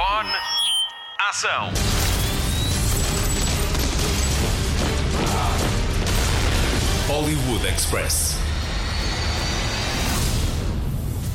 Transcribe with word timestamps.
Microfone. 0.00 0.32
Ação. 1.28 1.70
Hollywood 7.06 7.66
Express. 7.66 8.49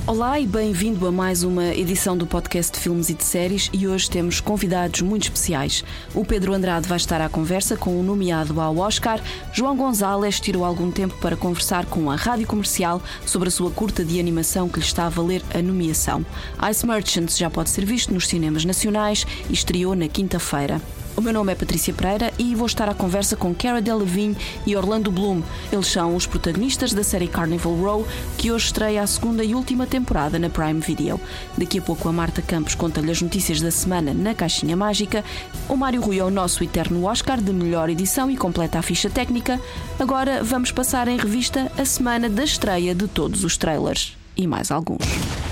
Olá 0.08 0.40
e 0.40 0.46
bem-vindo 0.46 1.08
a 1.08 1.12
mais 1.12 1.42
uma 1.42 1.74
edição 1.74 2.16
do 2.16 2.28
podcast 2.28 2.72
de 2.72 2.80
filmes 2.80 3.10
e 3.10 3.16
de 3.16 3.24
séries 3.24 3.72
e 3.74 3.88
hoje 3.88 4.08
temos 4.08 4.40
convidados 4.40 5.02
muito 5.02 5.24
especiais. 5.24 5.84
O 6.14 6.24
Pedro 6.24 6.54
Andrade 6.54 6.88
vai 6.88 6.98
estar 6.98 7.20
à 7.22 7.28
conversa 7.28 7.76
com 7.76 8.00
o 8.00 8.04
nomeado 8.04 8.62
ao 8.62 8.78
Oscar. 8.78 9.20
João 9.52 9.76
Gonzalez 9.76 10.40
tirou 10.40 10.64
algum 10.64 10.92
tempo 10.92 11.16
para 11.20 11.36
conversar 11.36 11.88
com 11.88 12.12
a 12.12 12.16
rádio 12.16 12.46
comercial 12.46 13.02
sobre 13.26 13.48
a 13.48 13.52
sua 13.52 13.72
curta 13.72 14.06
de 14.06 14.20
animação 14.20 14.70
que 14.70 14.80
lhe 14.80 14.86
está 14.86 15.08
a 15.08 15.10
valer 15.10 15.42
a 15.52 15.60
nomeação. 15.60 16.24
Ice 16.70 16.86
Merchants 16.86 17.36
já 17.36 17.50
pode 17.50 17.72
ser 17.72 17.84
visto 17.84 18.14
nos 18.14 18.28
cinemas 18.28 18.64
nacionais 18.64 19.26
e 19.50 19.54
estreou 19.54 19.96
na 19.96 20.08
quinta-feira. 20.08 20.80
O 21.18 21.22
meu 21.22 21.32
nome 21.32 21.54
é 21.54 21.56
Patrícia 21.56 21.94
Pereira 21.94 22.34
e 22.38 22.54
vou 22.54 22.66
estar 22.66 22.90
à 22.90 22.94
conversa 22.94 23.38
com 23.38 23.56
Cara 23.56 23.82
Delevingne 23.82 24.36
e 24.66 24.76
Orlando 24.76 25.10
Bloom. 25.10 25.42
Eles 25.72 25.88
são 25.88 26.14
os 26.14 26.28
protagonistas 26.28 26.92
da 26.92 27.06
série 27.06 27.28
Carnival 27.28 27.74
Row, 27.76 28.08
que 28.38 28.52
hoje 28.52 28.66
estreia 28.66 29.02
a 29.02 29.08
segunda 29.08 29.42
e 29.42 29.56
última 29.56 29.88
temporada 29.88 30.38
na 30.38 30.50
Prime 30.50 30.82
Video. 30.82 31.20
Daqui 31.58 31.80
a 31.80 31.82
pouco 31.82 32.10
a 32.10 32.12
Marta 32.12 32.42
Campos 32.42 32.76
conta-lhe 32.76 33.10
as 33.12 33.22
notícias 33.22 33.62
da 33.62 33.72
semana 33.72 34.14
na 34.14 34.36
Caixinha 34.36 34.76
Mágica. 34.76 35.24
O 35.70 35.78
Mário 35.78 36.02
Rui 36.02 36.20
é 36.20 36.24
o 36.24 36.30
nosso 36.30 36.62
eterno 36.62 37.06
Oscar 37.06 37.40
de 37.42 37.54
melhor 37.54 37.90
edição 37.90 38.30
e 38.30 38.36
completa 38.36 38.80
a 38.80 38.82
ficha 38.82 39.10
técnica. 39.10 39.60
Agora 39.98 40.44
vamos 40.44 40.74
passar 40.74 41.08
em 41.08 41.18
revista 41.18 41.72
a 41.78 41.86
semana 41.86 42.30
da 42.30 42.44
estreia 42.44 42.94
de 42.94 43.08
todos 43.08 43.46
os 43.46 43.56
trailers. 43.56 44.18
E 44.36 44.46
mais 44.46 44.70
alguns. 44.70 45.06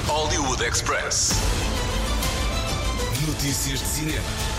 Hollywood 0.08 0.62
Express. 0.62 1.32
Notícias 3.26 3.80
de 3.80 3.86
cinema. 3.86 4.53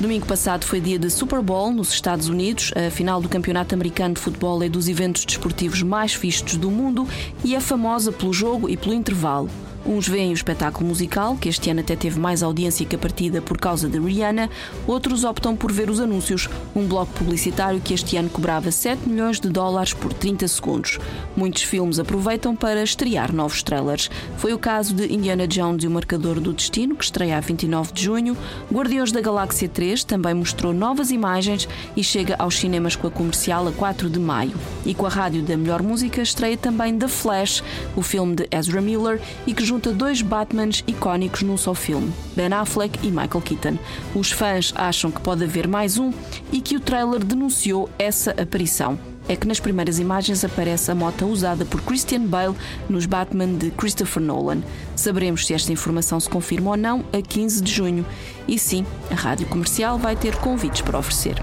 Domingo 0.00 0.24
passado 0.24 0.64
foi 0.64 0.80
dia 0.80 0.98
de 0.98 1.10
Super 1.10 1.42
Bowl 1.42 1.70
nos 1.70 1.92
Estados 1.92 2.26
Unidos. 2.26 2.72
A 2.74 2.90
final 2.90 3.20
do 3.20 3.28
Campeonato 3.28 3.74
Americano 3.74 4.14
de 4.14 4.20
Futebol 4.20 4.62
é 4.62 4.68
dos 4.68 4.88
eventos 4.88 5.26
desportivos 5.26 5.82
mais 5.82 6.14
vistos 6.14 6.56
do 6.56 6.70
mundo 6.70 7.06
e 7.44 7.54
é 7.54 7.60
famosa 7.60 8.10
pelo 8.10 8.32
jogo 8.32 8.66
e 8.66 8.78
pelo 8.78 8.94
intervalo. 8.94 9.50
Uns 9.90 10.06
veem 10.06 10.30
o 10.30 10.34
espetáculo 10.34 10.86
musical, 10.86 11.36
que 11.36 11.48
este 11.48 11.68
ano 11.68 11.80
até 11.80 11.96
teve 11.96 12.16
mais 12.16 12.44
audiência 12.44 12.86
que 12.86 12.94
a 12.94 12.98
partida 12.98 13.42
por 13.42 13.58
causa 13.58 13.88
de 13.88 13.98
Rihanna, 13.98 14.48
outros 14.86 15.24
optam 15.24 15.56
por 15.56 15.72
ver 15.72 15.90
os 15.90 15.98
anúncios, 15.98 16.48
um 16.76 16.86
bloco 16.86 17.12
publicitário 17.14 17.80
que 17.80 17.92
este 17.92 18.16
ano 18.16 18.30
cobrava 18.30 18.70
7 18.70 19.08
milhões 19.08 19.40
de 19.40 19.48
dólares 19.48 19.92
por 19.92 20.12
30 20.12 20.46
segundos. 20.46 21.00
Muitos 21.36 21.64
filmes 21.64 21.98
aproveitam 21.98 22.54
para 22.54 22.84
estrear 22.84 23.34
novos 23.34 23.64
trailers. 23.64 24.08
Foi 24.36 24.52
o 24.52 24.60
caso 24.60 24.94
de 24.94 25.12
Indiana 25.12 25.48
Jones 25.48 25.82
e 25.82 25.88
o 25.88 25.90
Marcador 25.90 26.38
do 26.38 26.52
Destino, 26.52 26.94
que 26.94 27.02
estreia 27.02 27.36
a 27.36 27.40
29 27.40 27.92
de 27.92 28.04
junho. 28.04 28.36
Guardiões 28.72 29.10
da 29.10 29.20
Galáxia 29.20 29.68
3 29.68 30.04
também 30.04 30.34
mostrou 30.34 30.72
novas 30.72 31.10
imagens 31.10 31.68
e 31.96 32.04
chega 32.04 32.36
aos 32.38 32.56
cinemas 32.56 32.94
com 32.94 33.08
a 33.08 33.10
comercial 33.10 33.66
a 33.66 33.72
4 33.72 34.08
de 34.08 34.20
maio. 34.20 34.54
E 34.86 34.94
com 34.94 35.04
a 35.04 35.08
rádio 35.08 35.42
da 35.42 35.56
melhor 35.56 35.82
música 35.82 36.22
estreia 36.22 36.56
também 36.56 36.96
The 36.96 37.08
Flash, 37.08 37.64
o 37.96 38.02
filme 38.02 38.36
de 38.36 38.46
Ezra 38.52 38.80
Miller, 38.80 39.20
e 39.48 39.52
que 39.52 39.64
junta 39.64 39.79
dois 39.88 40.20
Batmans 40.20 40.84
icónicos 40.86 41.42
num 41.42 41.56
só 41.56 41.74
filme, 41.74 42.12
Ben 42.36 42.52
Affleck 42.52 42.98
e 43.02 43.10
Michael 43.10 43.40
Keaton. 43.40 43.78
Os 44.14 44.30
fãs 44.30 44.72
acham 44.76 45.10
que 45.10 45.20
pode 45.20 45.44
haver 45.44 45.66
mais 45.66 45.96
um 45.96 46.12
e 46.52 46.60
que 46.60 46.76
o 46.76 46.80
trailer 46.80 47.24
denunciou 47.24 47.88
essa 47.98 48.32
aparição. 48.32 48.98
É 49.28 49.36
que 49.36 49.46
nas 49.46 49.60
primeiras 49.60 49.98
imagens 49.98 50.44
aparece 50.44 50.90
a 50.90 50.94
moto 50.94 51.24
usada 51.24 51.64
por 51.64 51.80
Christian 51.82 52.26
Bale 52.26 52.54
nos 52.88 53.06
Batman 53.06 53.54
de 53.54 53.70
Christopher 53.70 54.22
Nolan. 54.22 54.60
Saberemos 54.94 55.46
se 55.46 55.54
esta 55.54 55.72
informação 55.72 56.20
se 56.20 56.28
confirma 56.28 56.72
ou 56.72 56.76
não 56.76 57.04
a 57.12 57.22
15 57.22 57.62
de 57.62 57.72
junho. 57.72 58.04
E 58.46 58.58
sim, 58.58 58.84
a 59.10 59.14
rádio 59.14 59.46
comercial 59.46 59.98
vai 59.98 60.16
ter 60.16 60.36
convites 60.36 60.82
para 60.82 60.98
oferecer. 60.98 61.36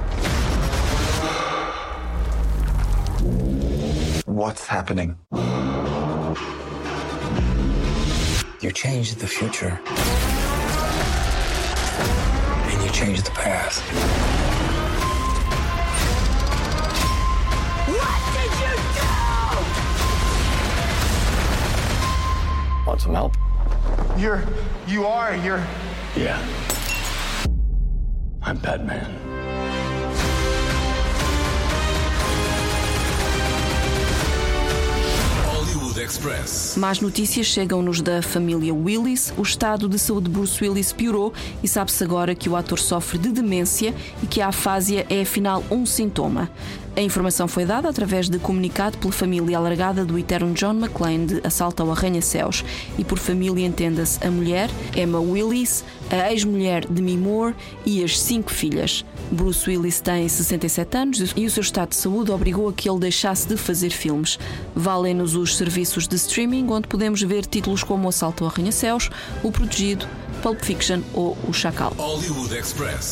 What's 4.28 4.68
happening? 4.70 5.16
You 8.60 8.72
changed 8.72 9.20
the 9.20 9.28
future. 9.28 9.80
And 12.66 12.84
you 12.84 12.90
changed 12.90 13.28
the 13.28 13.32
past. 13.32 13.84
What 17.86 18.34
did 18.34 18.52
you 18.64 18.74
do? 18.98 19.06
Want 22.88 23.00
some 23.00 23.14
help? 23.14 23.36
You're, 24.18 24.44
you 24.88 25.06
are, 25.06 25.36
you're. 25.36 25.64
Yeah. 26.16 26.44
I'm 28.42 28.58
Batman. 28.58 29.37
Express. 36.08 36.76
Más 36.78 37.02
notícias 37.02 37.48
chegam-nos 37.48 38.00
da 38.00 38.22
família 38.22 38.74
Willis. 38.74 39.34
O 39.38 39.42
estado 39.42 39.90
de 39.90 40.00
saúde 40.00 40.30
de 40.30 40.32
Bruce 40.32 40.64
Willis 40.64 40.94
piorou 40.94 41.34
e 41.62 41.68
sabe-se 41.68 42.02
agora 42.02 42.34
que 42.34 42.48
o 42.48 42.56
ator 42.56 42.80
sofre 42.80 43.18
de 43.18 43.30
demência 43.30 43.94
e 44.24 44.26
que 44.26 44.40
a 44.40 44.48
afásia 44.48 45.06
é 45.10 45.24
afinal 45.24 45.62
um 45.70 45.86
sintoma. 45.86 46.50
A 46.98 47.02
informação 47.02 47.48
foi 47.48 47.64
dada 47.64 47.88
através 47.88 48.28
de 48.28 48.40
comunicado 48.40 48.98
pela 48.98 49.14
família 49.14 49.56
alargada 49.56 50.04
do 50.04 50.18
eterno 50.18 50.52
John 50.56 50.74
McClane 50.74 51.28
de 51.28 51.42
Assalto 51.44 51.84
ao 51.84 51.92
Arranha-Céus. 51.92 52.66
E 52.98 53.04
por 53.04 53.20
família 53.20 53.68
entenda-se 53.68 54.26
a 54.26 54.32
mulher, 54.32 54.68
Emma 54.96 55.20
Willis, 55.20 55.86
a 56.10 56.32
ex-mulher 56.32 56.88
Demi 56.88 57.16
Moore 57.16 57.54
e 57.86 58.04
as 58.04 58.20
cinco 58.20 58.52
filhas. 58.52 59.06
Bruce 59.32 59.70
Willis 59.70 60.00
tem 60.00 60.28
67 60.28 60.98
anos 60.98 61.34
e 61.36 61.46
o 61.46 61.52
seu 61.52 61.62
estado 61.62 61.90
de 61.90 61.98
saúde 61.98 62.32
obrigou 62.32 62.68
a 62.68 62.74
que 62.74 62.90
ele 62.90 62.98
deixasse 62.98 63.48
de 63.48 63.58
fazer 63.58 63.92
filmes. 63.92 64.40
Valem-nos 64.76 65.36
os 65.36 65.56
serviços 65.56 66.08
de 66.08 66.16
streaming, 66.16 66.68
onde 66.68 66.88
podemos 66.88 67.22
ver 67.22 67.46
títulos 67.46 67.84
como 67.84 68.10
Assalto 68.10 68.44
ao 68.44 68.50
Arranha-Céus, 68.50 69.12
O 69.44 69.52
Protegido, 69.52 70.08
Pulp 70.38 70.62
Fiction 70.62 71.02
ou 71.14 71.38
O 71.48 71.54
Chacal. 71.54 71.94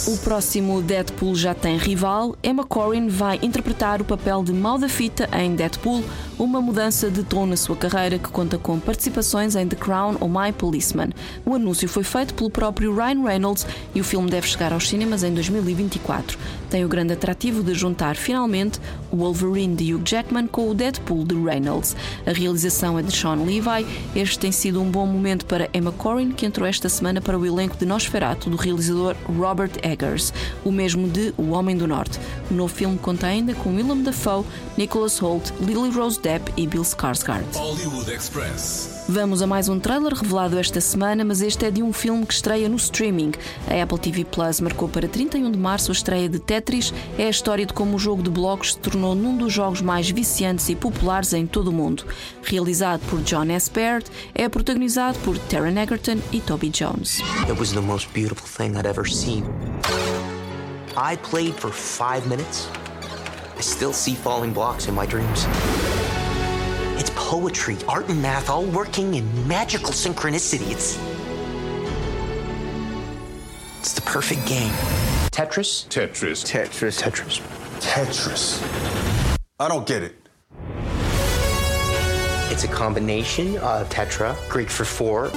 O 0.08 0.18
próximo 0.18 0.82
Deadpool 0.82 1.36
já 1.36 1.54
tem 1.54 1.78
rival. 1.78 2.36
Emma 2.44 2.64
Corrin 2.64 3.08
vai 3.08 3.40
interpretar 3.42 4.02
o 4.02 4.06
papel 4.06 4.44
de 4.44 4.54
mal 4.54 4.78
da 4.78 4.88
fita 4.88 5.30
em 5.34 5.56
Deadpool, 5.56 6.04
uma 6.38 6.62
mudança 6.62 7.10
de 7.10 7.24
tom 7.24 7.46
na 7.46 7.58
sua 7.58 7.76
carreira 7.76 8.20
que 8.20 8.30
conta 8.30 8.58
com 8.58 8.80
participações 8.80 9.56
em 9.56 9.68
The 9.68 9.76
Crown 9.76 10.18
ou 10.20 10.30
My 10.30 10.52
Policeman. 10.52 11.10
O 11.46 11.56
anúncio 11.56 11.88
foi 11.88 12.04
feito 12.04 12.34
pelo 12.34 12.50
próprio 12.50 12.96
Ryan 12.96 13.24
Reynolds 13.24 13.66
e 13.94 14.02
o 14.02 14.04
filme 14.04 14.30
deve 14.30 14.48
chegar 14.48 14.74
aos 14.74 14.88
cinemas 14.88 15.24
em 15.24 15.34
2024. 15.34 16.38
Tem 16.70 16.84
o 16.84 16.88
grande 16.88 17.14
atrativo 17.14 17.64
de 17.64 17.74
juntar 17.74 18.16
finalmente 18.16 18.80
o 19.12 19.18
Wolverine 19.18 19.76
de 19.76 19.94
Hugh 19.94 20.04
Jackman 20.06 20.48
com 20.48 20.70
o 20.70 20.74
Deadpool 20.74 21.24
de 21.24 21.36
Reynolds. 21.36 21.96
A 22.26 22.32
realização 22.32 23.00
é 23.00 23.02
de 23.02 23.16
Sean 23.16 23.36
Levi. 23.36 23.86
Este 24.16 24.40
tem 24.40 24.52
sido 24.52 24.82
um 24.82 24.90
bom 24.90 25.06
momento 25.06 25.46
para 25.46 25.70
Emma 25.74 25.92
Corrin, 25.92 26.32
que 26.32 26.46
entrou 26.46 26.68
esta 26.68 26.90
semana 26.90 27.15
para 27.22 27.38
o 27.38 27.46
elenco 27.46 27.78
de 27.78 27.86
Nosferatu 27.86 28.50
do 28.50 28.58
realizador 28.58 29.16
Robert 29.38 29.72
Eggers, 29.84 30.34
o 30.64 30.72
mesmo 30.72 31.08
de 31.08 31.34
O 31.38 31.52
Homem 31.52 31.78
do 31.78 31.88
Norte. 31.88 32.20
O 32.50 32.54
novo 32.54 32.74
filme 32.74 32.98
conta 32.98 33.28
ainda 33.28 33.54
com 33.54 33.76
Willem 33.76 34.04
Dafoe, 34.04 34.46
Nicholas 34.78 35.22
Hoult, 35.22 35.54
Lily 35.62 35.90
Rose 35.92 36.20
Depp 36.20 36.52
e 36.58 36.68
Bill 36.68 36.84
Skarsgård. 36.84 37.44
Hollywood 37.54 38.12
Express. 38.12 39.05
Vamos 39.08 39.40
a 39.44 39.46
mais 39.46 39.70
um 39.70 39.80
trailer 39.80 40.16
revelado 40.16 40.58
esta 40.58 40.82
semana, 40.82 41.24
mas 41.24 41.40
este 41.40 41.64
é 41.64 41.70
de 41.70 41.84
um 41.84 41.94
filme 41.94 42.26
que 42.26 42.34
estreia 42.34 42.68
no 42.68 42.76
streaming. 42.76 43.34
A 43.70 43.84
Apple 43.84 44.00
TV 44.00 44.26
Plus 44.26 44.60
marcou 44.60 44.90
para 44.90 45.08
31 45.08 45.52
de 45.52 45.60
março 45.60 45.92
a 45.92 45.94
estreia 45.94 46.28
de 46.28 46.40
Tetris. 46.40 46.92
É 47.16 47.28
a 47.28 47.30
história 47.30 47.68
de 47.68 47.74
como 47.74 47.96
o 47.96 48.00
jogo 48.00 48.24
de 48.24 48.32
blocos 48.32 48.74
se 48.74 48.80
tornou 48.80 49.14
num 49.14 49.38
dos 49.38 49.54
jogos 49.54 49.80
mais 49.80 50.10
viciantes 50.10 50.70
e 50.70 50.76
populares 50.76 51.34
em 51.34 51.46
todo 51.46 51.68
o 51.68 51.72
mundo. 51.72 52.04
Realizado 52.42 53.02
por 53.08 53.22
John 53.22 53.46
S. 53.52 53.70
Baird, 53.70 54.08
é 54.34 54.50
protagonizado 54.50 55.20
por 55.20 55.38
Taron 55.38 55.78
Egerton 55.80 56.18
e 56.32 56.42
Toby 56.42 56.70
Jones. 56.70 57.20
It 57.48 57.60
was 57.60 57.74
the 57.74 57.82
most 57.82 58.10
beautiful 58.12 58.48
thing 58.48 58.76
I'd 58.76 58.88
ever 58.88 59.08
seen. 59.08 59.44
I 60.98 61.16
played 61.30 61.54
for 61.54 61.72
five 61.72 62.28
minutes. 62.28 62.68
I 63.56 63.62
still 63.62 63.94
see 63.94 64.16
falling 64.16 64.52
blocks 64.52 64.88
in 64.88 64.96
my 64.96 65.06
dreams. 65.06 65.46
It's 66.98 67.12
poetry, 67.16 67.78
art, 67.88 68.08
and 68.10 68.22
math 68.22 68.50
all 68.50 68.66
working 68.66 69.16
in 69.16 69.48
magical 69.48 69.90
synchronicity. 69.90 70.72
It's. 70.72 70.98
It's 73.80 73.94
the 73.94 74.02
perfect 74.02 74.46
game. 74.48 74.72
Tetris? 75.32 75.88
Tetris. 75.90 76.44
Tetris. 76.46 77.02
Tetris. 77.02 77.42
Tetris. 77.82 79.38
I 79.60 79.68
don't 79.68 79.86
get 79.86 80.04
it. 80.04 80.16
It's 82.52 82.64
a 82.64 82.70
combination 82.70 83.58
of 83.58 83.90
tetra, 83.90 84.36
Greek 84.50 84.70
for 84.70 84.86
four, 84.86 85.30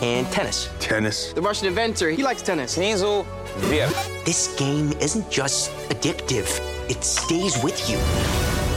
and 0.00 0.26
tennis. 0.28 0.70
Tennis. 0.80 1.32
The 1.34 1.42
Russian 1.42 1.68
inventor, 1.68 2.10
he 2.10 2.22
likes 2.22 2.40
tennis. 2.40 2.74
Hazel, 2.74 3.26
yeah. 3.68 3.90
This 4.24 4.56
game 4.56 4.92
isn't 5.00 5.30
just 5.30 5.70
addictive, 5.90 6.60
it 6.90 7.04
stays 7.04 7.62
with 7.62 7.90
you. 7.90 7.98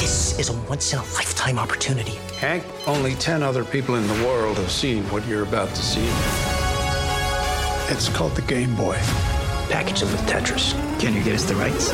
This 0.06 0.38
is 0.38 0.50
a 0.50 0.54
once 0.69 0.94
in 0.94 1.00
a 1.00 1.02
lifetime 1.02 1.57
opportunity. 1.57 2.19
Hank, 2.38 2.63
only 2.86 3.16
10 3.16 3.42
other 3.42 3.66
people 3.66 3.96
in 3.96 4.06
the 4.06 4.13
world 4.24 4.60
have 4.60 4.69
seen 4.69 5.04
what 5.06 5.25
you're 5.25 5.42
about 5.42 5.69
to 5.69 5.81
see. 5.81 6.06
It's 7.92 8.07
called 8.07 8.36
the 8.36 8.44
Game 8.44 8.75
Boy. 8.75 8.98
Package 9.68 10.04
it 10.04 10.12
with 10.12 10.22
Tetris. 10.28 10.74
Can 11.00 11.16
you 11.16 11.24
get 11.24 11.34
us 11.34 11.46
the 11.46 11.56
rights? 11.56 11.90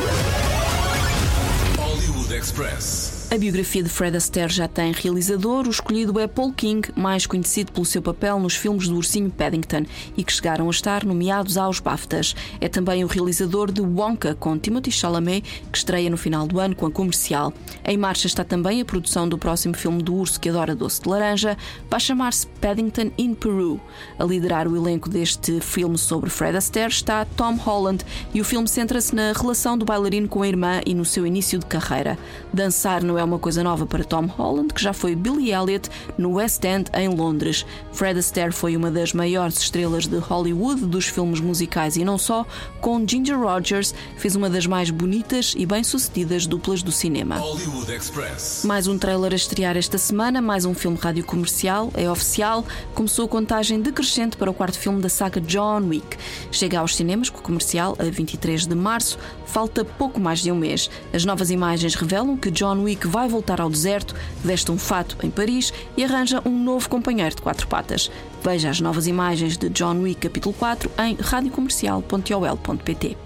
Hollywood 1.77 2.33
Express. 2.33 3.10
A 3.33 3.37
biografia 3.37 3.81
de 3.81 3.87
Fred 3.87 4.17
Astaire 4.17 4.51
já 4.51 4.67
tem 4.67 4.91
realizador, 4.91 5.65
o 5.65 5.69
escolhido 5.69 6.19
é 6.19 6.27
Paul 6.27 6.51
King, 6.51 6.89
mais 6.97 7.25
conhecido 7.25 7.71
pelo 7.71 7.85
seu 7.85 8.01
papel 8.01 8.37
nos 8.37 8.57
filmes 8.57 8.89
do 8.89 8.97
Ursinho 8.97 9.31
Paddington 9.31 9.85
e 10.17 10.23
que 10.25 10.33
chegaram 10.33 10.67
a 10.67 10.69
estar 10.69 11.05
nomeados 11.05 11.55
aos 11.55 11.79
BAFTAs. 11.79 12.35
É 12.59 12.67
também 12.67 13.05
o 13.05 13.07
realizador 13.07 13.71
de 13.71 13.79
Wonka, 13.79 14.35
com 14.35 14.59
Timothy 14.59 14.91
Chalamet, 14.91 15.43
que 15.71 15.77
estreia 15.77 16.09
no 16.09 16.17
final 16.17 16.45
do 16.45 16.59
ano 16.59 16.75
com 16.75 16.85
a 16.85 16.91
comercial. 16.91 17.53
Em 17.85 17.95
marcha 17.95 18.27
está 18.27 18.43
também 18.43 18.81
a 18.81 18.85
produção 18.85 19.29
do 19.29 19.37
próximo 19.37 19.75
filme 19.75 20.03
do 20.03 20.13
urso 20.13 20.37
que 20.37 20.49
adora 20.49 20.75
doce 20.75 21.01
de 21.01 21.07
laranja, 21.07 21.57
vai 21.89 22.01
chamar-se 22.01 22.45
Paddington 22.59 23.11
in 23.17 23.33
Peru. 23.33 23.79
A 24.19 24.25
liderar 24.25 24.67
o 24.67 24.75
elenco 24.75 25.07
deste 25.07 25.61
filme 25.61 25.97
sobre 25.97 26.29
Fred 26.29 26.57
Astaire 26.57 26.91
está 26.91 27.23
Tom 27.23 27.55
Holland 27.55 28.03
e 28.33 28.41
o 28.41 28.43
filme 28.43 28.67
centra-se 28.67 29.15
na 29.15 29.31
relação 29.31 29.77
do 29.77 29.85
bailarino 29.85 30.27
com 30.27 30.41
a 30.41 30.47
irmã 30.49 30.81
e 30.85 30.93
no 30.93 31.05
seu 31.05 31.25
início 31.25 31.57
de 31.57 31.65
carreira. 31.65 32.19
Dançar 32.53 33.01
não 33.01 33.20
é 33.21 33.23
uma 33.23 33.39
coisa 33.39 33.63
nova 33.63 33.85
para 33.85 34.03
Tom 34.03 34.25
Holland, 34.25 34.73
que 34.73 34.81
já 34.81 34.93
foi 34.93 35.15
Billy 35.15 35.51
Elliot 35.51 35.89
no 36.17 36.33
West 36.33 36.63
End, 36.65 36.89
em 36.93 37.07
Londres. 37.07 37.65
Fred 37.93 38.17
Astaire 38.19 38.51
foi 38.51 38.75
uma 38.75 38.89
das 38.89 39.13
maiores 39.13 39.59
estrelas 39.59 40.07
de 40.07 40.17
Hollywood 40.17 40.85
dos 40.85 41.05
filmes 41.05 41.39
musicais 41.39 41.95
e 41.97 42.03
não 42.03 42.17
só, 42.17 42.45
com 42.81 43.07
Ginger 43.07 43.39
Rogers, 43.39 43.93
fez 44.17 44.35
uma 44.35 44.49
das 44.49 44.65
mais 44.65 44.89
bonitas 44.89 45.53
e 45.55 45.65
bem-sucedidas 45.65 46.47
duplas 46.47 46.81
do 46.81 46.91
cinema. 46.91 47.37
Hollywood 47.37 47.91
Express. 47.91 48.63
Mais 48.65 48.87
um 48.87 48.97
trailer 48.97 49.33
a 49.33 49.35
estrear 49.35 49.77
esta 49.77 49.97
semana, 49.97 50.41
mais 50.41 50.65
um 50.65 50.73
filme 50.73 50.97
rádio 50.97 51.23
comercial, 51.23 51.91
é 51.93 52.09
oficial. 52.09 52.65
Começou 52.95 53.25
a 53.25 53.29
contagem 53.29 53.79
decrescente 53.81 54.35
para 54.35 54.49
o 54.49 54.53
quarto 54.53 54.79
filme 54.79 54.99
da 54.99 55.09
saga 55.09 55.39
John 55.39 55.87
Wick. 55.87 56.17
Chega 56.51 56.79
aos 56.79 56.95
cinemas 56.95 57.29
com 57.29 57.39
o 57.39 57.43
comercial 57.43 57.95
a 57.99 58.03
23 58.03 58.65
de 58.65 58.75
março, 58.75 59.19
falta 59.45 59.85
pouco 59.85 60.19
mais 60.19 60.39
de 60.39 60.51
um 60.51 60.55
mês. 60.55 60.89
As 61.13 61.23
novas 61.23 61.51
imagens 61.51 61.93
revelam 61.93 62.35
que 62.35 62.49
John 62.49 62.81
Wick 62.81 63.07
vai 63.11 63.27
voltar 63.27 63.59
ao 63.59 63.69
deserto, 63.69 64.15
veste 64.43 64.71
um 64.71 64.77
fato 64.77 65.17
em 65.21 65.29
Paris 65.29 65.73
e 65.97 66.03
arranja 66.03 66.41
um 66.45 66.57
novo 66.57 66.89
companheiro 66.89 67.35
de 67.35 67.41
quatro 67.41 67.67
patas. 67.67 68.09
Veja 68.41 68.69
as 68.69 68.79
novas 68.79 69.05
imagens 69.05 69.57
de 69.57 69.69
John 69.69 70.01
Wick 70.01 70.21
capítulo 70.21 70.55
4 70.57 70.89
em 70.97 71.15
radiocomercial.ol.pt. 71.15 73.17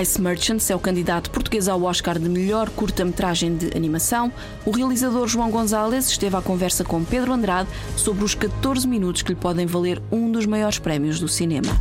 Ice 0.00 0.20
Merchants 0.20 0.70
é 0.70 0.74
o 0.74 0.80
candidato 0.80 1.30
português 1.30 1.68
ao 1.68 1.82
Oscar 1.82 2.18
de 2.18 2.28
melhor 2.28 2.70
curta-metragem 2.70 3.56
de 3.56 3.76
animação. 3.76 4.32
O 4.64 4.70
realizador 4.70 5.28
João 5.28 5.50
Gonzalez 5.50 6.08
esteve 6.08 6.34
à 6.34 6.42
conversa 6.42 6.82
com 6.82 7.04
Pedro 7.04 7.32
Andrade 7.32 7.68
sobre 7.96 8.24
os 8.24 8.34
14 8.34 8.88
minutos 8.88 9.22
que 9.22 9.32
lhe 9.32 9.38
podem 9.38 9.66
valer 9.66 10.02
um 10.10 10.32
dos 10.32 10.46
maiores 10.46 10.78
prémios 10.78 11.20
do 11.20 11.28
cinema. 11.28 11.78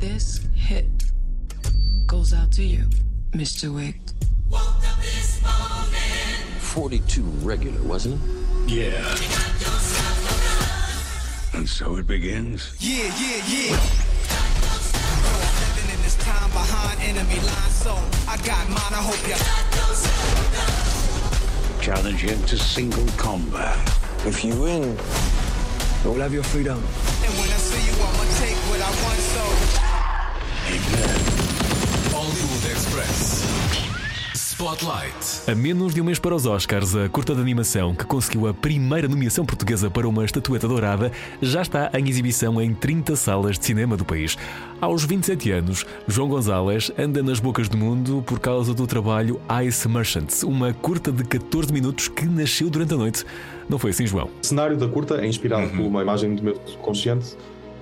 This 0.00 0.40
hit 0.54 0.88
goes 2.06 2.32
out 2.32 2.50
to 2.56 2.62
you, 2.62 2.88
Mr. 3.32 3.68
Wick. 3.68 4.00
42 6.70 7.22
regular, 7.42 7.82
wasn't 7.82 8.14
it? 8.14 8.20
Yeah. 8.70 9.16
And 11.52 11.68
so 11.68 11.96
it 11.96 12.06
begins. 12.06 12.76
Yeah, 12.78 13.06
yeah, 13.18 13.42
yeah. 13.50 13.76
Living 15.66 15.90
in 15.92 16.00
this 16.02 16.14
time 16.18 16.48
behind 16.50 17.00
enemy 17.00 17.40
lines, 17.40 17.74
so 17.74 17.98
I 18.28 18.36
got 18.46 18.68
mine. 18.68 18.94
I 18.94 19.02
hope 19.02 19.18
you 19.26 19.34
Challenge 21.82 22.20
him 22.20 22.40
to 22.44 22.56
single 22.56 23.06
combat. 23.16 23.76
If 24.24 24.44
you 24.44 24.54
win, 24.54 24.96
you'll 26.04 26.22
have 26.22 26.32
your 26.32 26.44
freedom. 26.44 26.78
And 26.78 27.34
when 27.34 27.50
I 27.50 27.58
see 27.58 27.82
you, 27.84 27.94
I'ma 27.98 28.24
take 28.38 28.56
what 28.70 28.80
I 28.80 28.90
want, 29.02 29.18
so. 29.18 29.42
Hollywood 32.14 32.64
Express. 32.70 33.89
Spotlight. 34.60 35.50
A 35.50 35.54
menos 35.54 35.94
de 35.94 36.02
um 36.02 36.04
mês 36.04 36.18
para 36.18 36.34
os 36.34 36.44
Oscars, 36.44 36.94
a 36.94 37.08
curta 37.08 37.34
de 37.34 37.40
animação 37.40 37.94
que 37.94 38.04
conseguiu 38.04 38.46
a 38.46 38.52
primeira 38.52 39.08
nomeação 39.08 39.46
portuguesa 39.46 39.90
para 39.90 40.06
uma 40.06 40.22
estatueta 40.22 40.68
dourada 40.68 41.10
já 41.40 41.62
está 41.62 41.90
em 41.94 42.06
exibição 42.06 42.60
em 42.60 42.74
30 42.74 43.16
salas 43.16 43.58
de 43.58 43.64
cinema 43.64 43.96
do 43.96 44.04
país. 44.04 44.36
Aos 44.78 45.02
27 45.02 45.50
anos, 45.50 45.86
João 46.06 46.28
Gonzalez 46.28 46.92
anda 46.98 47.22
nas 47.22 47.40
bocas 47.40 47.70
do 47.70 47.78
mundo 47.78 48.22
por 48.26 48.38
causa 48.38 48.74
do 48.74 48.86
trabalho 48.86 49.40
Ice 49.66 49.88
Merchants, 49.88 50.42
uma 50.42 50.74
curta 50.74 51.10
de 51.10 51.24
14 51.24 51.72
minutos 51.72 52.08
que 52.08 52.26
nasceu 52.26 52.68
durante 52.68 52.92
a 52.92 52.98
noite. 52.98 53.24
Não 53.66 53.78
foi 53.78 53.92
assim, 53.92 54.06
João? 54.06 54.28
O 54.42 54.46
cenário 54.46 54.76
da 54.76 54.86
curta 54.86 55.22
é 55.22 55.26
inspirado 55.26 55.70
por 55.70 55.86
uma 55.86 56.02
imagem 56.02 56.34
do 56.34 56.42
meu 56.42 56.60
subconsciente. 56.66 57.34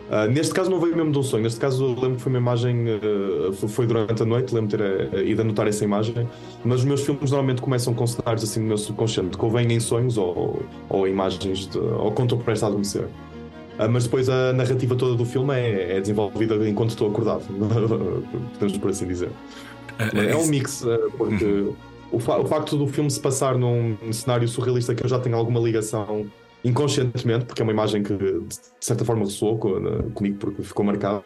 Uh, 0.08 0.30
neste 0.30 0.54
caso 0.54 0.70
não 0.70 0.80
veio 0.80 0.96
mesmo 0.96 1.12
de 1.12 1.18
um 1.18 1.22
sonho, 1.22 1.42
neste 1.42 1.60
caso 1.60 1.86
lembro 1.88 2.16
que 2.16 2.22
foi 2.22 2.32
uma 2.32 2.38
imagem, 2.38 2.86
uh, 2.86 3.52
foi 3.52 3.86
durante 3.86 4.22
a 4.22 4.24
noite, 4.24 4.54
lembro 4.54 4.70
de 4.70 4.76
ter 4.78 5.14
uh, 5.14 5.20
ido 5.20 5.42
anotar 5.42 5.68
essa 5.68 5.84
imagem, 5.84 6.26
mas 6.64 6.80
os 6.80 6.86
meus 6.86 7.02
filmes 7.02 7.30
normalmente 7.30 7.60
começam 7.60 7.92
com 7.92 8.06
cenários 8.06 8.42
assim 8.42 8.60
no 8.60 8.68
meu 8.68 8.78
subconsciente, 8.78 9.36
que 9.36 9.44
ou 9.44 9.50
vêm 9.50 9.70
em 9.70 9.80
sonhos 9.80 10.16
ou, 10.16 10.62
ou 10.88 11.06
imagens, 11.06 11.66
de, 11.66 11.78
ou 11.78 12.10
quando 12.12 12.32
estou 12.32 12.38
prestes 12.38 12.62
a 12.62 12.68
adormecer. 12.68 13.06
mas 13.90 14.04
depois 14.04 14.30
a 14.30 14.54
narrativa 14.54 14.96
toda 14.96 15.14
do 15.14 15.26
filme 15.26 15.54
é, 15.54 15.98
é 15.98 16.00
desenvolvida 16.00 16.54
enquanto 16.66 16.90
estou 16.90 17.10
acordado, 17.10 17.42
podemos 18.54 18.78
por 18.78 18.90
assim 18.90 19.06
dizer. 19.06 19.28
É 20.14 20.34
um 20.36 20.46
mix, 20.46 20.86
porque 21.18 21.70
o, 22.10 22.18
fa 22.18 22.38
o 22.38 22.46
facto 22.46 22.78
do 22.78 22.86
filme 22.86 23.10
se 23.10 23.20
passar 23.20 23.58
num 23.58 23.94
cenário 24.10 24.48
surrealista 24.48 24.94
que 24.94 25.04
eu 25.04 25.08
já 25.08 25.18
tenho 25.18 25.36
alguma 25.36 25.60
ligação 25.60 26.26
inconscientemente, 26.64 27.44
porque 27.44 27.62
é 27.62 27.64
uma 27.64 27.72
imagem 27.72 28.02
que 28.02 28.14
de 28.16 28.46
certa 28.80 29.04
forma 29.04 29.24
ressoou 29.24 29.58
comigo 29.58 30.36
porque 30.38 30.62
ficou 30.62 30.84
marcada. 30.84 31.22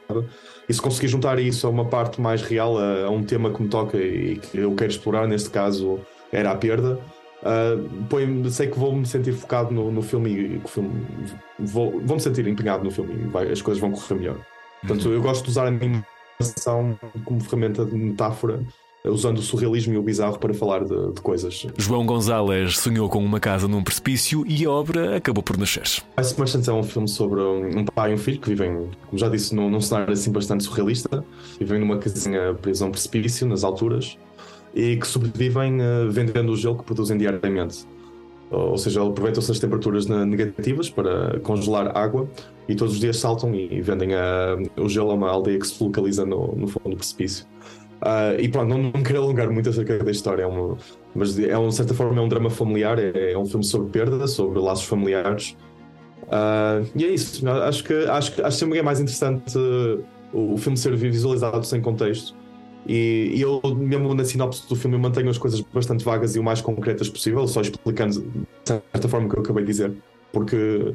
E 0.68 0.72
se 0.72 0.80
conseguir 0.80 1.08
juntar 1.08 1.38
isso 1.38 1.66
a 1.66 1.70
uma 1.70 1.86
parte 1.86 2.20
mais 2.20 2.42
real, 2.42 2.78
a, 2.78 3.04
a 3.04 3.10
um 3.10 3.22
tema 3.22 3.50
que 3.50 3.62
me 3.62 3.68
toca 3.68 3.96
e 3.96 4.36
que 4.36 4.58
eu 4.58 4.74
quero 4.74 4.90
explorar, 4.90 5.26
neste 5.26 5.50
caso 5.50 6.00
era 6.30 6.50
a 6.50 6.56
perda, 6.56 6.98
uh, 7.42 8.06
põe, 8.08 8.50
sei 8.50 8.68
que 8.68 8.78
vou 8.78 8.94
me 8.94 9.06
sentir 9.06 9.32
focado 9.32 9.72
no, 9.72 9.90
no 9.90 10.02
filme 10.02 10.30
e 10.30 10.58
que 10.58 10.64
o 10.64 10.68
filme 10.68 11.06
vou, 11.58 12.00
vou 12.00 12.16
me 12.16 12.22
sentir 12.22 12.46
empenhado 12.46 12.84
no 12.84 12.90
filme 12.90 13.14
e 13.14 13.26
vai, 13.28 13.50
as 13.50 13.60
coisas 13.60 13.80
vão 13.80 13.90
correr 13.90 14.14
melhor. 14.14 14.36
Portanto, 14.80 15.10
eu 15.10 15.22
gosto 15.22 15.44
de 15.44 15.50
usar 15.50 15.64
a 15.64 15.68
animação 15.68 16.98
como 17.24 17.40
ferramenta 17.40 17.84
de 17.84 17.94
metáfora 17.94 18.60
usando 19.04 19.38
o 19.38 19.42
surrealismo 19.42 19.94
e 19.94 19.98
o 19.98 20.02
bizarro 20.02 20.38
para 20.38 20.54
falar 20.54 20.84
de, 20.84 21.12
de, 21.12 21.20
coisas. 21.20 21.66
João 21.76 22.06
Gonzalez 22.06 22.78
sonhou 22.78 23.08
com 23.08 23.18
uma 23.18 23.40
casa 23.40 23.66
num 23.66 23.82
precipício 23.82 24.44
e 24.46 24.64
a 24.64 24.70
obra 24.70 25.16
acabou 25.16 25.42
por 25.42 25.56
nascer. 25.56 25.82
Ice 26.20 26.38
Merchants 26.38 26.68
é 26.68 26.72
um 26.72 26.82
filme 26.82 27.08
sobre 27.08 27.40
um 27.40 27.84
pai 27.84 28.12
e 28.12 28.14
um 28.14 28.18
filho 28.18 28.40
que 28.40 28.48
vivem, 28.48 28.90
como 29.06 29.18
já 29.18 29.28
disse, 29.28 29.54
num, 29.54 29.68
num 29.68 29.80
cenário 29.80 30.12
assim 30.12 30.30
bastante 30.30 30.64
surrealista. 30.64 31.24
Vivem 31.58 31.80
numa 31.80 31.98
casinha 31.98 32.54
presa 32.54 32.84
a 32.84 32.88
um 32.88 32.90
precipício, 32.90 33.46
nas 33.46 33.64
alturas, 33.64 34.16
e 34.74 34.96
que 34.96 35.06
sobrevivem 35.06 35.80
uh, 35.80 36.10
vendendo 36.10 36.52
o 36.52 36.56
gelo 36.56 36.78
que 36.78 36.84
produzem 36.84 37.18
diariamente. 37.18 37.84
Ou 38.52 38.76
seja, 38.76 39.02
aproveitam-se 39.02 39.50
as 39.50 39.58
temperaturas 39.58 40.06
negativas 40.06 40.90
para 40.90 41.40
congelar 41.40 41.96
água 41.96 42.28
e 42.68 42.74
todos 42.74 42.92
os 42.92 43.00
dias 43.00 43.16
saltam 43.16 43.54
e 43.54 43.80
vendem 43.80 44.10
uh, 44.10 44.70
o 44.76 44.90
gelo 44.90 45.10
a 45.10 45.14
uma 45.14 45.30
aldeia 45.30 45.58
que 45.58 45.66
se 45.66 45.82
localiza 45.82 46.26
no, 46.26 46.54
no 46.54 46.68
fundo 46.68 46.90
do 46.90 46.96
precipício. 46.96 47.46
Uh, 48.02 48.34
e 48.40 48.48
pronto, 48.48 48.68
não, 48.68 48.90
não 48.90 49.02
quero 49.02 49.22
alongar 49.22 49.48
muito 49.48 49.68
acerca 49.68 50.02
da 50.02 50.10
história, 50.10 50.42
é 50.42 50.46
uma, 50.46 50.76
mas 51.14 51.38
é 51.38 51.56
um, 51.56 51.68
de 51.68 51.74
certa 51.76 51.94
forma 51.94 52.20
é 52.20 52.20
um 52.20 52.28
drama 52.28 52.50
familiar, 52.50 52.98
é, 52.98 53.32
é 53.32 53.38
um 53.38 53.46
filme 53.46 53.64
sobre 53.64 53.90
perda, 53.90 54.26
sobre 54.26 54.58
laços 54.58 54.86
familiares. 54.86 55.56
Uh, 56.24 56.84
e 56.96 57.04
é 57.04 57.08
isso, 57.08 57.48
acho 57.48 57.84
que, 57.84 57.94
acho 57.94 58.34
que 58.34 58.42
acho 58.42 58.56
sempre 58.56 58.78
é 58.78 58.82
mais 58.82 58.98
interessante 58.98 59.56
uh, 59.56 60.04
o 60.32 60.56
filme 60.56 60.76
ser 60.76 60.96
visualizado 60.96 61.64
sem 61.64 61.80
contexto. 61.80 62.34
E, 62.88 63.30
e, 63.36 63.40
eu, 63.40 63.60
mesmo 63.76 64.12
na 64.12 64.24
sinopse 64.24 64.68
do 64.68 64.74
filme, 64.74 64.98
mantenho 64.98 65.30
as 65.30 65.38
coisas 65.38 65.60
bastante 65.72 66.04
vagas 66.04 66.34
e 66.34 66.40
o 66.40 66.42
mais 66.42 66.60
concretas 66.60 67.08
possível, 67.08 67.46
só 67.46 67.60
explicando 67.60 68.20
de 68.20 68.46
certa 68.64 69.08
forma 69.08 69.28
o 69.28 69.30
que 69.30 69.36
eu 69.36 69.42
acabei 69.42 69.62
de 69.62 69.70
dizer, 69.70 69.92
porque 70.32 70.92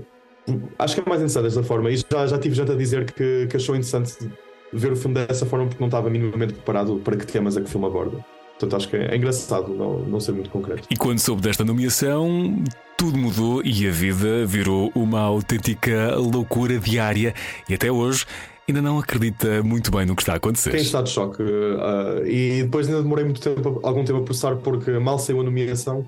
acho 0.77 0.95
que 0.95 1.01
é 1.01 1.03
mais 1.07 1.21
interessante 1.21 1.43
desta 1.43 1.63
forma. 1.63 1.89
E 1.89 1.95
já, 1.95 2.27
já 2.27 2.37
tive 2.37 2.53
gente 2.53 2.71
a 2.71 2.75
dizer 2.75 3.09
que, 3.13 3.47
que 3.47 3.55
achou 3.55 3.75
interessante 3.75 4.29
ver 4.73 4.91
o 4.91 4.95
filme 4.95 5.15
dessa 5.15 5.45
forma 5.45 5.65
porque 5.65 5.81
não 5.81 5.87
estava 5.87 6.09
minimamente 6.09 6.53
preparado 6.53 7.01
para 7.03 7.15
que 7.15 7.25
temas 7.25 7.57
é 7.57 7.61
que 7.61 7.67
o 7.67 7.69
filme 7.69 7.87
aborda. 7.87 8.23
Portanto, 8.59 8.75
acho 8.75 8.89
que 8.89 8.95
é 8.95 9.15
engraçado 9.15 9.73
não, 9.73 9.99
não 9.99 10.19
ser 10.19 10.31
muito 10.31 10.49
concreto. 10.49 10.87
E 10.89 10.95
quando 10.95 11.19
soube 11.19 11.41
desta 11.41 11.63
nomeação, 11.63 12.55
tudo 12.97 13.17
mudou 13.17 13.61
e 13.63 13.87
a 13.87 13.91
vida 13.91 14.45
virou 14.45 14.91
uma 14.95 15.21
autêntica 15.21 16.15
loucura 16.15 16.79
diária. 16.79 17.35
E 17.69 17.75
até 17.75 17.91
hoje 17.91 18.25
ainda 18.67 18.81
não 18.81 18.97
acredita 18.97 19.61
muito 19.61 19.91
bem 19.91 20.05
no 20.05 20.15
que 20.15 20.23
está 20.23 20.33
a 20.33 20.37
acontecer. 20.37 20.71
Tem 20.71 20.81
estado 20.81 21.05
de 21.05 21.11
choque. 21.11 21.43
Uh, 21.43 22.25
e 22.25 22.63
depois 22.63 22.87
ainda 22.87 23.03
demorei 23.03 23.25
muito 23.25 23.39
tempo, 23.39 23.79
algum 23.83 24.03
tempo 24.03 24.19
a 24.19 24.23
processar, 24.23 24.55
porque 24.55 24.91
mal 24.97 25.19
saiu 25.19 25.39
a 25.39 25.43
nomeação, 25.43 26.03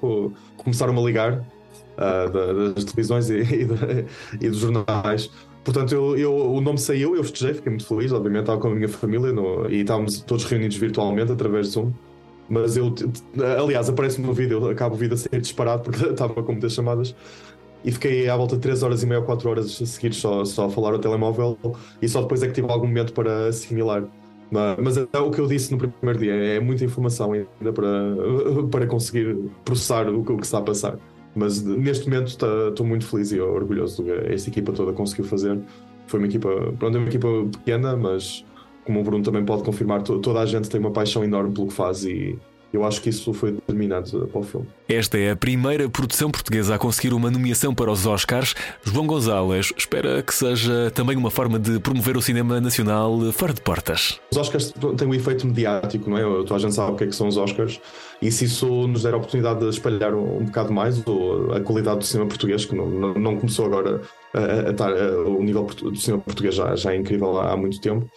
começaram-me 0.58 1.00
a 1.00 1.04
ligar 1.04 1.34
uh, 1.40 2.74
das 2.74 2.84
televisões 2.84 3.30
e, 3.30 3.38
e, 4.42 4.46
e 4.46 4.50
dos 4.50 4.58
jornais 4.58 5.30
Portanto, 5.64 5.94
eu, 5.94 6.18
eu, 6.18 6.34
o 6.34 6.62
nome 6.62 6.78
saiu, 6.78 7.16
eu 7.16 7.24
festejei, 7.24 7.54
fiquei 7.54 7.70
muito 7.70 7.86
feliz, 7.86 8.12
obviamente, 8.12 8.42
estava 8.42 8.60
com 8.60 8.70
a 8.70 8.76
minha 8.76 8.90
família 8.90 9.32
no, 9.32 9.70
e 9.70 9.82
estávamos 9.82 10.22
todos 10.22 10.46
reunidos 10.46 10.78
virtualmente 10.78 11.32
através 11.32 11.68
de 11.68 11.74
Zoom. 11.74 11.92
Mas 12.50 12.76
eu, 12.76 12.94
aliás, 13.62 13.90
aparece 13.90 14.20
no 14.20 14.34
vídeo, 14.34 14.68
acabo 14.70 14.96
o 14.96 14.98
vídeo 14.98 15.14
a 15.14 15.18
ser 15.18 15.40
disparado 15.40 15.84
porque 15.84 16.04
estava 16.10 16.34
com 16.42 16.52
muitas 16.52 16.74
chamadas. 16.74 17.16
e 17.84 17.92
fiquei 17.92 18.28
à 18.30 18.36
volta 18.36 18.56
de 18.56 18.62
3 18.62 18.84
horas 18.84 19.04
e 19.04 19.06
meia 19.06 19.20
ou 19.20 19.26
4 19.26 19.50
horas 19.50 19.82
a 19.82 19.86
seguir 19.86 20.14
só, 20.14 20.44
só 20.46 20.66
a 20.66 20.70
falar 20.70 20.94
ao 20.94 21.00
telemóvel 21.00 21.58
e 22.02 22.08
só 22.10 22.22
depois 22.22 22.44
é 22.44 22.48
que 22.48 22.54
tive 22.54 22.72
algum 22.72 22.88
momento 22.88 23.14
para 23.14 23.48
assimilar. 23.48 24.04
Mas, 24.52 24.78
mas 24.80 24.98
é 24.98 25.20
o 25.20 25.32
que 25.32 25.40
eu 25.40 25.48
disse 25.48 25.72
no 25.72 25.78
primeiro 25.78 26.20
dia, 26.20 26.34
é 26.34 26.60
muita 26.60 26.84
informação 26.84 27.34
ainda 27.34 27.74
para, 27.74 27.88
para 28.72 28.88
conseguir 28.88 29.38
processar 29.64 30.10
o 30.10 30.22
o 30.22 30.38
que 30.38 30.46
está 30.46 30.58
a 30.60 30.62
passar. 30.64 30.98
Mas 31.36 31.62
neste 31.64 32.10
momento 32.10 32.28
estou 32.28 32.72
tá, 32.72 32.84
muito 32.84 33.06
feliz 33.06 33.32
e 33.32 33.40
orgulhoso 33.40 33.98
do 33.98 34.04
que 34.06 34.34
esta 34.34 34.50
equipa 34.50 34.72
toda 34.72 34.94
conseguiu 34.94 35.26
fazer. 35.26 35.60
Foi 36.08 36.20
uma 36.20 36.28
equipa, 36.28 36.50
pronto, 36.78 36.98
é 36.98 37.00
uma 37.00 37.08
equipa 37.08 37.28
pequena, 37.52 37.96
mas 37.96 38.44
como 38.84 39.02
o 39.02 39.04
Bruno 39.04 39.24
também 39.24 39.46
pode 39.46 39.64
confirmar, 39.64 40.02
toda 40.02 40.40
a 40.40 40.46
gente 40.46 40.70
tem 40.70 40.80
uma 40.80 40.92
paixão 40.92 41.24
enorme 41.24 41.54
pelo 41.54 41.68
que 41.68 41.74
faz 41.74 42.04
e, 42.04 42.38
eu 42.72 42.84
acho 42.84 43.02
que 43.02 43.10
isso 43.10 43.34
foi 43.34 43.52
determinante 43.54 44.12
para 44.12 44.40
o 44.40 44.44
filme. 44.44 44.68
Esta 44.88 45.18
é 45.18 45.32
a 45.32 45.36
primeira 45.36 45.90
produção 45.90 46.30
portuguesa 46.30 46.76
a 46.76 46.78
conseguir 46.78 47.14
uma 47.14 47.32
nomeação 47.32 47.74
para 47.74 47.92
os 47.92 48.06
Oscars. 48.06 48.56
João 48.84 49.08
Gonzalez 49.08 49.74
espera 49.76 50.22
que 50.22 50.34
seja 50.34 50.92
também 50.92 51.18
uma 51.18 51.32
forma 51.32 51.58
de 51.58 51.80
promover 51.80 52.16
o 52.16 52.22
cinema 52.22 52.62
nacional 52.62 53.20
fora 53.32 53.54
de 53.54 53.62
portas. 53.62 54.20
Os 54.32 54.38
Oscars 54.38 54.74
têm 54.98 55.08
um 55.08 55.14
efeito 55.14 55.48
mediático, 55.48 56.10
não 56.10 56.18
é? 56.18 56.22
Toda 56.22 56.56
a 56.56 56.60
gente 56.60 56.76
sabe 56.76 56.92
o 56.92 56.96
que 56.96 57.06
é 57.06 57.08
que 57.08 57.16
são 57.16 57.28
os 57.28 57.38
Oscars 57.38 57.80
e 58.22 58.32
se 58.32 58.46
isso 58.46 58.68
nos 58.88 59.04
der 59.04 59.14
a 59.14 59.18
oportunidade 59.18 59.62
de 59.62 59.70
espalhar 59.70 60.14
um, 60.14 60.46
bocado 60.46 60.74
mais 60.74 61.00
a 61.56 61.62
qualidade 61.62 62.00
do 62.00 62.06
cinema 62.06 62.28
português, 62.28 62.66
que 62.66 62.76
não, 62.76 62.90
não, 62.90 63.14
não 63.14 63.38
começou 63.38 63.66
agora 63.66 64.02
a, 64.34 64.68
a, 64.68 64.72
estar, 64.72 64.92
o 64.92 65.42
nível 65.42 65.64
do 65.64 65.96
cinema 65.96 66.22
português 66.22 66.56
já, 66.56 66.76
já 66.76 66.94
é 66.94 66.98
incrível 66.98 67.40
há, 67.40 67.54
há 67.54 67.58
muito 67.58 67.80
tempo. 67.80 68.10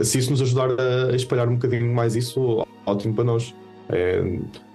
Se 0.00 0.18
isso 0.18 0.30
nos 0.30 0.40
ajudar 0.40 0.70
a 0.80 1.14
espalhar 1.14 1.48
um 1.48 1.54
bocadinho 1.54 1.92
mais 1.94 2.16
isso, 2.16 2.66
ótimo 2.86 3.14
para 3.14 3.24
nós. 3.24 3.54
É, 3.92 4.22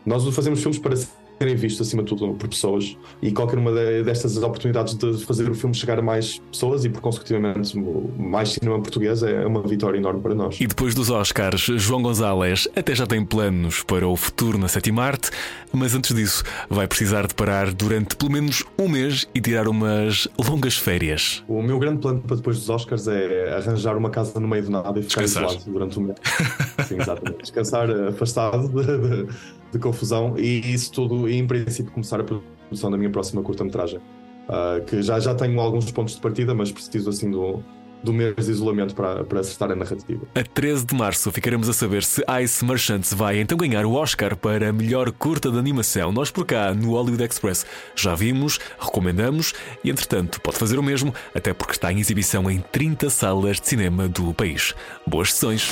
nós 0.06 0.24
fazemos 0.36 0.60
filmes 0.62 0.80
para 0.80 0.96
serem 1.40 1.56
vistos, 1.56 1.88
acima 1.88 2.04
de 2.04 2.10
tudo, 2.10 2.34
por 2.34 2.48
pessoas, 2.48 2.98
e 3.22 3.32
qualquer 3.32 3.60
uma 3.60 3.72
destas 4.04 4.38
oportunidades 4.38 4.96
de 4.96 5.26
fazer 5.26 5.50
o 5.50 5.56
filme 5.56 5.76
chegar 5.76 6.00
a 6.00 6.02
mais 6.02 6.40
pessoas 6.52 6.86
e, 6.86 6.90
por 6.90 7.02
consecutivamente, 7.02 7.78
mais 8.18 8.50
cinema 8.50 8.80
português 8.82 9.24
é 9.24 9.46
uma 9.46 9.62
vitória 9.62 9.98
enorme 9.98 10.22
para 10.22 10.34
nós. 10.34 10.60
E 10.60 10.68
depois 10.68 10.96
dos 10.96 11.10
Oscars, 11.10 11.62
João 11.62 12.02
Gonzalez 12.02 12.68
até 12.76 12.96
já 12.96 13.06
tem 13.06 13.24
planos 13.24 13.84
para 13.84 14.08
o 14.08 14.16
futuro 14.16 14.58
na 14.58 14.68
sétima 14.68 15.04
arte, 15.04 15.30
mas 15.72 15.94
antes 15.96 16.16
disso, 16.16 16.44
vai 16.70 16.88
precisar 16.88 17.28
de 17.28 17.34
parar 17.34 17.74
durante 17.74 18.16
pelo 18.16 18.32
menos 18.32 18.64
um 18.80 18.88
mês 18.88 19.28
e 19.34 19.42
tirar 19.42 19.68
umas 19.68 20.28
longas 20.50 20.78
férias. 20.78 21.44
O 21.48 21.62
meu 21.62 21.78
grande 21.80 22.00
plano 22.00 22.22
para 22.22 22.36
depois 22.36 22.58
dos 22.58 22.70
Oscars 22.70 23.08
é 23.08 23.56
arranjar 23.56 23.96
uma 23.96 24.10
casa 24.10 24.40
no 24.40 24.48
meio 24.48 24.64
do 24.64 24.72
nada 24.72 25.00
e 25.00 25.04
ficar 25.04 25.22
Descansar. 25.22 25.44
isolado 25.46 25.72
durante 25.72 26.00
um 26.00 26.04
mês. 26.04 26.18
Sim, 26.88 27.02
exatamente. 27.02 27.42
Descansar 27.42 27.90
afastado 27.92 28.68
de, 28.70 28.86
de, 28.86 29.34
de 29.72 29.80
confusão 29.80 30.38
e 30.38 30.60
isso 30.74 30.92
tudo 30.92 31.30
e, 31.30 31.38
em 31.38 31.46
princípio, 31.46 31.92
começar 31.92 32.20
a 32.20 32.24
produção 32.24 32.92
da 32.92 32.98
minha 32.98 33.10
próxima 33.10 33.42
curta-metragem. 33.42 34.00
Uh, 34.48 34.84
que 34.86 35.02
já, 35.02 35.20
já 35.20 35.36
tenho 35.36 35.60
alguns 35.60 35.92
pontos 35.92 36.16
de 36.16 36.22
partida, 36.22 36.56
mas 36.56 36.72
preciso 36.72 37.10
assim 37.10 37.30
do, 37.30 37.62
do 38.04 38.14
mês 38.14 38.34
de 38.36 38.52
isolamento 38.52 38.96
para, 38.96 39.24
para 39.24 39.40
acertar 39.40 39.72
a 39.72 39.76
narrativa. 39.76 40.26
A 40.36 40.44
13 40.44 40.86
de 40.86 40.96
março 40.96 41.32
ficaremos 41.32 41.68
a 41.68 41.74
saber 41.74 42.04
se 42.04 42.24
Ice 42.44 42.64
Merchants 42.64 43.14
vai 43.14 43.40
então 43.40 43.58
ganhar 43.58 43.86
o 43.86 43.94
Oscar 43.94 44.36
para 44.36 44.72
melhor 44.72 45.12
curta 45.12 45.52
de 45.52 45.58
animação. 45.58 46.12
Nós 46.12 46.32
por 46.32 46.46
cá, 46.46 46.74
no 46.74 46.92
Hollywood 46.92 47.24
Express, 47.24 47.66
já 47.96 48.16
vimos, 48.16 48.60
recomendamos 48.80 49.54
e, 49.84 49.90
entretanto, 49.90 50.40
pode 50.42 50.58
fazer 50.58 50.78
o 50.80 50.84
mesmo, 50.84 51.14
até 51.34 51.54
porque 51.54 51.74
está 51.74 51.92
em 51.92 52.00
exibição 52.00 52.50
em 52.50 52.60
30 52.60 53.10
salas 53.10 53.60
de 53.60 53.68
cinema 53.68 54.08
do 54.08 54.34
país. 54.34 54.74
Boas 55.06 55.34
sessões! 55.34 55.72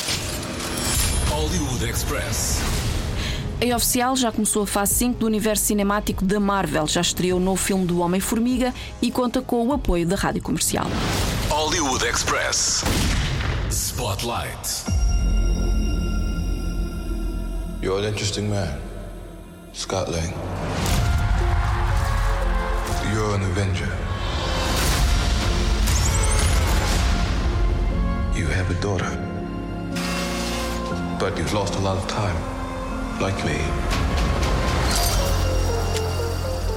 Hollywood 1.29 1.89
Express. 1.89 2.84
É 3.61 3.73
oficial, 3.73 4.15
já 4.17 4.31
começou 4.31 4.63
a 4.63 4.67
fase 4.67 4.95
5 4.95 5.19
do 5.19 5.25
universo 5.25 5.65
cinemático 5.65 6.25
da 6.25 6.39
Marvel. 6.39 6.87
Já 6.87 6.99
estreou 6.99 7.39
o 7.39 7.41
novo 7.41 7.61
filme 7.61 7.85
do 7.85 7.99
Homem-Formiga 7.99 8.73
e 9.01 9.09
conta 9.09 9.41
com 9.41 9.65
o 9.65 9.71
apoio 9.71 10.05
da 10.05 10.15
rádio 10.15 10.41
comercial. 10.41 10.87
Hollywood 11.49 12.05
Express. 12.05 12.83
Spotlight. 13.71 14.83
You're 17.81 17.99
an 17.99 18.09
interesting 18.09 18.49
man, 18.49 18.77
Scott 19.73 20.11
Lang. 20.11 20.33
You're 23.13 23.35
an 23.35 23.43
Avenger. 23.43 23.89
You 28.35 28.47
have 28.47 28.69
a 28.69 28.81
daughter. 28.81 29.11
But 31.19 31.37
you've 31.37 31.53
lost 31.53 31.75
a 31.75 31.79
lot 31.79 31.97
of 31.97 32.07
time. 32.07 32.54
Like 33.21 33.45
me. 33.45 33.57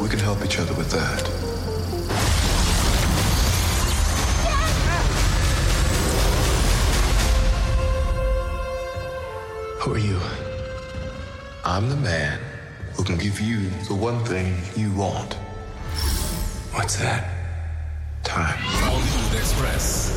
We 0.01 0.09
can 0.09 0.19
help 0.19 0.45
each 0.45 0.59
other 0.59 0.75
with 0.75 0.91
that. 0.91 1.27
Who 9.81 9.95
are 9.95 9.99
you? 9.99 10.21
I'm 11.65 11.89
the 11.89 11.97
man 11.97 12.41
who 12.95 13.05
can 13.05 13.17
give 13.17 13.41
you 13.41 13.71
the 13.89 13.95
one 13.95 14.25
thing 14.25 14.57
you 14.77 14.93
want. 14.93 15.35
What's 16.73 16.97
that? 16.97 17.38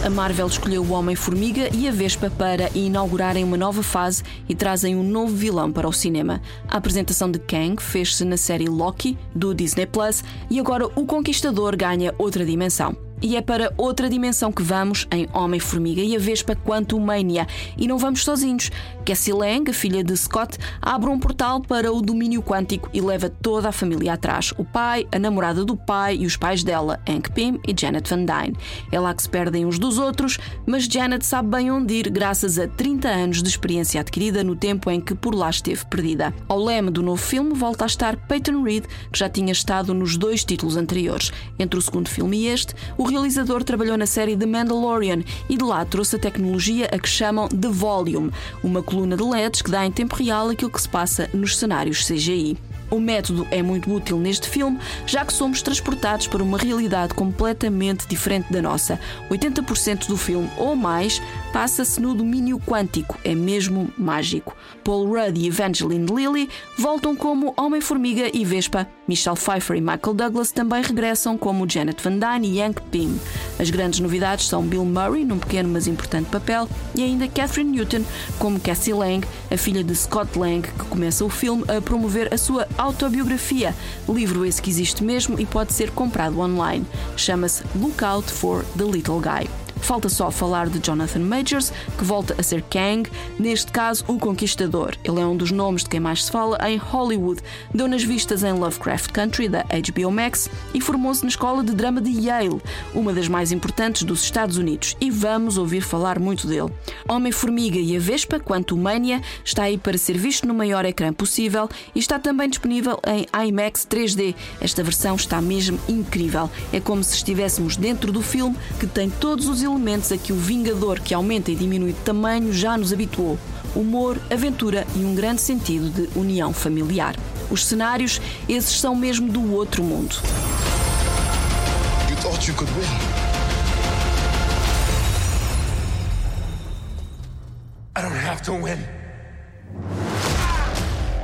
A 0.03 0.09
Marvel 0.09 0.47
escolheu 0.47 0.83
o 0.83 0.91
Homem-Formiga 0.91 1.69
e 1.73 1.87
a 1.87 1.91
Vespa 1.91 2.29
para 2.29 2.69
inaugurarem 2.75 3.43
uma 3.43 3.57
nova 3.57 3.81
fase 3.81 4.23
e 4.49 4.55
trazem 4.55 4.95
um 4.95 5.03
novo 5.03 5.33
vilão 5.35 5.71
para 5.71 5.87
o 5.87 5.93
cinema. 5.93 6.41
A 6.67 6.77
apresentação 6.77 7.31
de 7.31 7.39
Kang 7.39 7.81
fez-se 7.81 8.25
na 8.25 8.37
série 8.37 8.67
Loki, 8.67 9.17
do 9.33 9.53
Disney 9.53 9.85
Plus, 9.85 10.23
e 10.49 10.59
agora 10.59 10.87
o 10.87 11.05
Conquistador 11.05 11.75
ganha 11.75 12.13
outra 12.17 12.45
dimensão. 12.45 13.10
E 13.21 13.35
é 13.35 13.41
para 13.41 13.71
outra 13.77 14.09
dimensão 14.09 14.51
que 14.51 14.63
vamos 14.63 15.07
em 15.11 15.27
Homem-Formiga 15.33 16.01
e 16.01 16.15
a 16.15 16.19
Vespa 16.19 16.55
Quantumania. 16.55 17.47
E 17.77 17.87
não 17.87 17.97
vamos 17.97 18.23
sozinhos. 18.23 18.71
Cassie 19.05 19.33
Lang, 19.33 19.69
a 19.69 19.73
filha 19.73 20.03
de 20.03 20.15
Scott, 20.17 20.57
abre 20.81 21.09
um 21.09 21.19
portal 21.19 21.61
para 21.61 21.91
o 21.91 22.01
domínio 22.01 22.41
quântico 22.41 22.89
e 22.93 22.99
leva 22.99 23.29
toda 23.29 23.69
a 23.69 23.71
família 23.71 24.13
atrás. 24.13 24.53
O 24.57 24.65
pai, 24.65 25.07
a 25.11 25.19
namorada 25.19 25.63
do 25.63 25.77
pai 25.77 26.17
e 26.17 26.25
os 26.25 26.35
pais 26.35 26.63
dela, 26.63 26.99
Hank 27.07 27.31
Pym 27.31 27.59
e 27.67 27.79
Janet 27.79 28.09
Van 28.09 28.25
Dyne. 28.25 28.57
É 28.91 28.99
lá 28.99 29.13
que 29.13 29.21
se 29.21 29.29
perdem 29.29 29.65
uns 29.65 29.77
dos 29.77 29.97
outros, 29.97 30.39
mas 30.65 30.85
Janet 30.85 31.25
sabe 31.25 31.49
bem 31.49 31.71
onde 31.71 31.93
ir 31.93 32.09
graças 32.09 32.57
a 32.57 32.67
30 32.67 33.07
anos 33.07 33.43
de 33.43 33.49
experiência 33.49 34.01
adquirida 34.01 34.43
no 34.43 34.55
tempo 34.55 34.89
em 34.89 34.99
que 34.99 35.13
por 35.13 35.35
lá 35.35 35.49
esteve 35.49 35.85
perdida. 35.85 36.33
Ao 36.47 36.63
leme 36.63 36.89
do 36.89 37.03
novo 37.03 37.21
filme 37.21 37.53
volta 37.53 37.85
a 37.85 37.87
estar 37.87 38.15
Peyton 38.27 38.63
Reed, 38.63 38.85
que 39.11 39.19
já 39.19 39.29
tinha 39.29 39.51
estado 39.51 39.93
nos 39.93 40.17
dois 40.17 40.43
títulos 40.43 40.77
anteriores. 40.77 41.31
Entre 41.59 41.77
o 41.77 41.81
segundo 41.81 42.09
filme 42.09 42.37
e 42.37 42.47
este, 42.47 42.73
o 42.97 43.10
realizador 43.11 43.63
trabalhou 43.63 43.97
na 43.97 44.05
série 44.05 44.37
The 44.37 44.45
Mandalorian 44.45 45.23
e 45.49 45.57
de 45.57 45.63
lá 45.63 45.83
trouxe 45.83 46.15
a 46.15 46.19
tecnologia 46.19 46.87
a 46.91 46.97
que 46.97 47.09
chamam 47.09 47.49
The 47.49 47.67
Volume, 47.67 48.31
uma 48.63 48.81
coluna 48.81 49.17
de 49.17 49.23
LEDs 49.23 49.61
que 49.61 49.69
dá 49.69 49.85
em 49.85 49.91
tempo 49.91 50.15
real 50.15 50.49
aquilo 50.49 50.71
que 50.71 50.81
se 50.81 50.87
passa 50.87 51.29
nos 51.33 51.57
cenários 51.57 52.07
CGI. 52.07 52.70
O 52.91 52.99
método 52.99 53.47
é 53.49 53.63
muito 53.63 53.89
útil 53.89 54.19
neste 54.19 54.49
filme, 54.49 54.77
já 55.07 55.23
que 55.23 55.31
somos 55.31 55.61
transportados 55.61 56.27
para 56.27 56.43
uma 56.43 56.57
realidade 56.57 57.13
completamente 57.13 58.05
diferente 58.05 58.51
da 58.51 58.61
nossa. 58.61 58.99
80% 59.29 60.07
do 60.07 60.17
filme 60.17 60.51
ou 60.57 60.75
mais 60.75 61.21
passa-se 61.53 62.01
no 62.01 62.13
domínio 62.13 62.59
quântico, 62.59 63.17
é 63.23 63.33
mesmo 63.33 63.89
mágico. 63.97 64.55
Paul 64.83 65.07
Rudd 65.07 65.37
e 65.37 65.47
Evangeline 65.47 66.05
Lilly 66.05 66.49
voltam 66.77 67.15
como 67.15 67.53
Homem-Formiga 67.57 68.29
e 68.33 68.43
Vespa. 68.43 68.85
Michelle 69.07 69.37
Pfeiffer 69.37 69.77
e 69.77 69.81
Michael 69.81 70.13
Douglas 70.13 70.51
também 70.51 70.81
regressam 70.81 71.37
como 71.37 71.69
Janet 71.69 72.01
Van 72.03 72.17
Dyne 72.17 72.51
e 72.51 72.61
Hank 72.61 72.81
Pym. 72.91 73.17
As 73.57 73.69
grandes 73.69 74.01
novidades 74.01 74.47
são 74.47 74.63
Bill 74.63 74.83
Murray, 74.83 75.23
num 75.23 75.39
pequeno 75.39 75.69
mas 75.69 75.87
importante 75.87 76.29
papel, 76.29 76.67
e 76.95 77.03
ainda 77.03 77.27
Catherine 77.27 77.71
Newton 77.71 78.03
como 78.37 78.59
Cassie 78.59 78.93
Lang, 78.93 79.25
a 79.49 79.55
filha 79.57 79.83
de 79.83 79.95
Scott 79.95 80.37
Lang, 80.37 80.67
que 80.67 80.85
começa 80.85 81.23
o 81.23 81.29
filme 81.29 81.63
a 81.69 81.79
promover 81.79 82.33
a 82.33 82.37
sua 82.37 82.67
autobiografia. 82.81 83.75
Livro 84.09 84.45
esse 84.45 84.61
que 84.61 84.69
existe 84.69 85.03
mesmo 85.03 85.39
e 85.39 85.45
pode 85.45 85.73
ser 85.73 85.91
comprado 85.91 86.39
online. 86.39 86.85
Chama-se 87.15 87.63
Lookout 87.75 88.31
for 88.31 88.63
the 88.77 88.83
Little 88.83 89.19
Guy. 89.19 89.70
Falta 89.81 90.07
só 90.09 90.31
falar 90.31 90.69
de 90.69 90.79
Jonathan 90.79 91.19
Majors, 91.19 91.73
que 91.97 92.03
volta 92.03 92.35
a 92.37 92.43
ser 92.43 92.61
Kang, 92.63 93.09
neste 93.37 93.71
caso 93.71 94.05
o 94.07 94.17
Conquistador. 94.17 94.95
Ele 95.03 95.19
é 95.19 95.25
um 95.25 95.35
dos 95.35 95.51
nomes 95.51 95.83
de 95.83 95.89
quem 95.89 95.99
mais 95.99 96.25
se 96.25 96.31
fala 96.31 96.57
em 96.69 96.77
Hollywood. 96.77 97.41
Deu 97.73 97.87
nas 97.87 98.03
vistas 98.03 98.43
em 98.43 98.53
Lovecraft 98.53 99.11
Country, 99.11 99.49
da 99.49 99.63
HBO 99.63 100.11
Max, 100.11 100.49
e 100.73 100.79
formou-se 100.79 101.23
na 101.23 101.29
Escola 101.29 101.63
de 101.63 101.73
Drama 101.73 101.99
de 101.99 102.11
Yale, 102.11 102.61
uma 102.93 103.11
das 103.11 103.27
mais 103.27 103.51
importantes 103.51 104.03
dos 104.03 104.23
Estados 104.23 104.57
Unidos, 104.57 104.95
e 105.01 105.09
vamos 105.09 105.57
ouvir 105.57 105.81
falar 105.81 106.19
muito 106.19 106.47
dele. 106.47 106.71
Homem-Formiga 107.07 107.77
e 107.77 107.95
a 107.95 107.99
Vespa, 107.99 108.39
quanto 108.39 108.77
Mania, 108.77 109.21
está 109.43 109.63
aí 109.63 109.77
para 109.77 109.97
ser 109.97 110.17
visto 110.17 110.47
no 110.47 110.53
maior 110.53 110.85
ecrã 110.85 111.11
possível 111.11 111.69
e 111.93 111.99
está 111.99 112.19
também 112.19 112.49
disponível 112.49 112.99
em 113.05 113.25
IMAX 113.47 113.85
3D. 113.89 114.35
Esta 114.59 114.83
versão 114.83 115.15
está 115.15 115.41
mesmo 115.41 115.79
incrível. 115.89 116.49
É 116.71 116.79
como 116.79 117.03
se 117.03 117.15
estivéssemos 117.15 117.75
dentro 117.75 118.11
do 118.11 118.21
filme 118.21 118.55
que 118.79 118.87
tem 118.87 119.09
todos 119.09 119.47
os 119.47 119.61
elementos 119.71 120.11
a 120.11 120.17
que 120.17 120.33
o 120.33 120.35
Vingador, 120.35 120.99
que 120.99 121.13
aumenta 121.13 121.51
e 121.51 121.55
diminui 121.55 121.93
de 121.93 121.99
tamanho, 121.99 122.53
já 122.53 122.77
nos 122.77 122.93
habituou: 122.93 123.37
humor, 123.75 124.19
aventura 124.29 124.85
e 124.95 124.99
um 124.99 125.15
grande 125.15 125.41
sentido 125.41 125.89
de 125.89 126.09
união 126.17 126.53
familiar. 126.53 127.15
Os 127.49 127.65
cenários, 127.65 128.21
esses 128.47 128.79
são 128.79 128.95
mesmo 128.95 129.29
do 129.31 129.53
outro 129.53 129.83
mundo. 129.83 130.15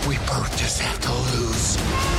We 0.08 0.18
both 0.20 0.56
just 0.56 0.80
have 0.80 1.02
to 1.02 1.12
lose. 1.12 2.17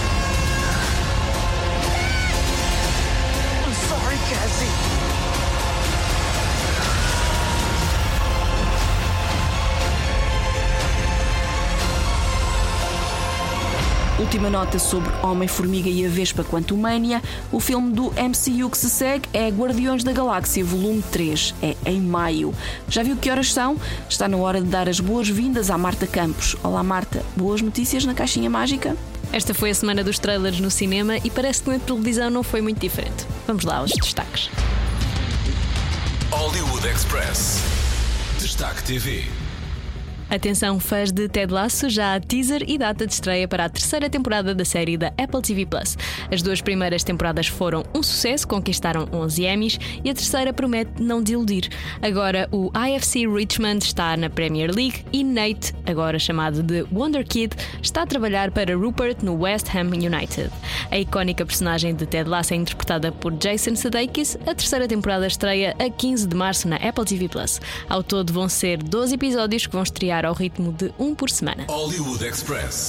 Última 14.29 14.51
nota 14.51 14.79
sobre 14.79 15.11
Homem-Formiga 15.23 15.89
e 15.89 16.05
a 16.05 16.09
Vespa 16.11 16.45
Quantumania. 16.45 17.23
O 17.51 17.59
filme 17.59 17.91
do 17.91 18.13
MCU 18.13 18.69
que 18.69 18.77
se 18.77 18.91
segue 18.91 19.27
é 19.33 19.49
Guardiões 19.49 20.05
da 20.05 20.13
Galáxia, 20.13 20.63
volume 20.63 21.03
3. 21.11 21.55
É 21.63 21.75
em 21.87 21.99
maio. 21.99 22.55
Já 22.91 23.03
viu 23.03 23.17
que 23.17 23.31
horas 23.31 23.51
são? 23.51 23.79
Está 24.07 24.29
na 24.29 24.37
hora 24.37 24.61
de 24.61 24.67
dar 24.67 24.87
as 24.87 25.01
boas-vindas 25.01 25.71
à 25.71 25.79
Marta 25.79 26.07
Campos. 26.07 26.55
Olá, 26.63 26.83
Marta. 26.83 27.25
Boas 27.35 27.63
notícias 27.63 28.05
na 28.05 28.13
caixinha 28.13 28.51
mágica? 28.51 28.95
Esta 29.33 29.55
foi 29.55 29.71
a 29.71 29.75
semana 29.75 30.05
dos 30.05 30.19
trailers 30.19 30.61
no 30.61 30.71
cinema 30.71 31.17
e 31.17 31.31
parece 31.31 31.63
que 31.63 31.71
na 31.71 31.79
televisão 31.79 32.29
não 32.29 32.43
foi 32.43 32.61
muito 32.61 32.79
diferente. 32.79 33.27
Vamos 33.47 33.65
lá 33.65 33.79
aos 33.79 33.93
destaques. 33.93 34.51
Hollywood 36.31 36.87
Express. 36.87 37.63
Destaque 38.39 38.85
TV. 38.85 39.38
Atenção, 40.31 40.79
fãs 40.79 41.11
de 41.11 41.27
Ted 41.27 41.51
Lasso, 41.51 41.89
já 41.89 42.15
há 42.15 42.21
teaser 42.21 42.63
e 42.69 42.77
data 42.77 43.07
de 43.07 43.15
estreia 43.15 43.49
para 43.49 43.65
a 43.65 43.69
terceira 43.69 44.11
temporada 44.11 44.55
da 44.55 44.65
série 44.65 44.99
da 44.99 45.09
Apple 45.17 45.41
TV 45.41 45.65
Plus. 45.65 45.97
As 46.31 46.43
duas 46.43 46.61
primeiras 46.61 47.03
temporadas 47.03 47.47
foram 47.47 47.83
um 47.95 48.03
sucesso, 48.03 48.47
conquistaram 48.47 49.09
11 49.11 49.45
Emmys 49.45 49.79
e 50.05 50.11
a 50.11 50.15
terceira 50.15 50.53
promete 50.53 51.03
não 51.03 51.23
desiludir. 51.23 51.71
Agora 52.03 52.47
o 52.53 52.71
IFC 52.77 53.27
Richmond 53.27 53.83
está 53.83 54.19
na 54.19 54.29
Premier 54.29 54.71
League 54.71 55.03
e 55.15 55.25
Nate, 55.25 55.73
agora 55.87 56.19
chamado 56.19 56.63
de 56.63 56.85
Wonder 56.93 57.27
Kid, 57.27 57.57
está 57.83 58.03
a 58.03 58.07
trabalhar 58.07 58.51
para 58.51 58.77
Rupert 58.77 59.23
no 59.23 59.35
West 59.41 59.75
Ham 59.75 59.95
United. 59.95 60.51
A 60.91 60.99
icónica 60.99 61.47
personagem 61.47 61.95
de 61.95 62.05
Ted 62.05 62.29
Lasso 62.29 62.53
é 62.53 62.57
interpretada 62.57 63.11
por 63.11 63.33
Jason 63.33 63.77
Sudeikis. 63.77 64.37
A 64.47 64.55
terceira 64.55 64.87
temporada 64.87 65.27
estreia 65.27 65.75
a 65.79 65.89
15 65.89 66.29
de 66.29 66.37
março 66.37 66.69
na 66.69 66.77
Apple 66.77 67.07
TV 67.07 67.29
Plus. 67.29 67.61
Ao 67.89 68.03
todo 68.03 68.31
vão 68.31 68.49
ser 68.49 68.83
12 68.83 69.15
episódios 69.15 69.67
que 69.67 69.73
vão 69.73 69.83
estrear 69.83 70.18
ao 70.25 70.35
ritmo 70.35 70.73
de 70.73 70.93
um 70.99 71.15
por 71.15 71.31
semana. 71.31 71.67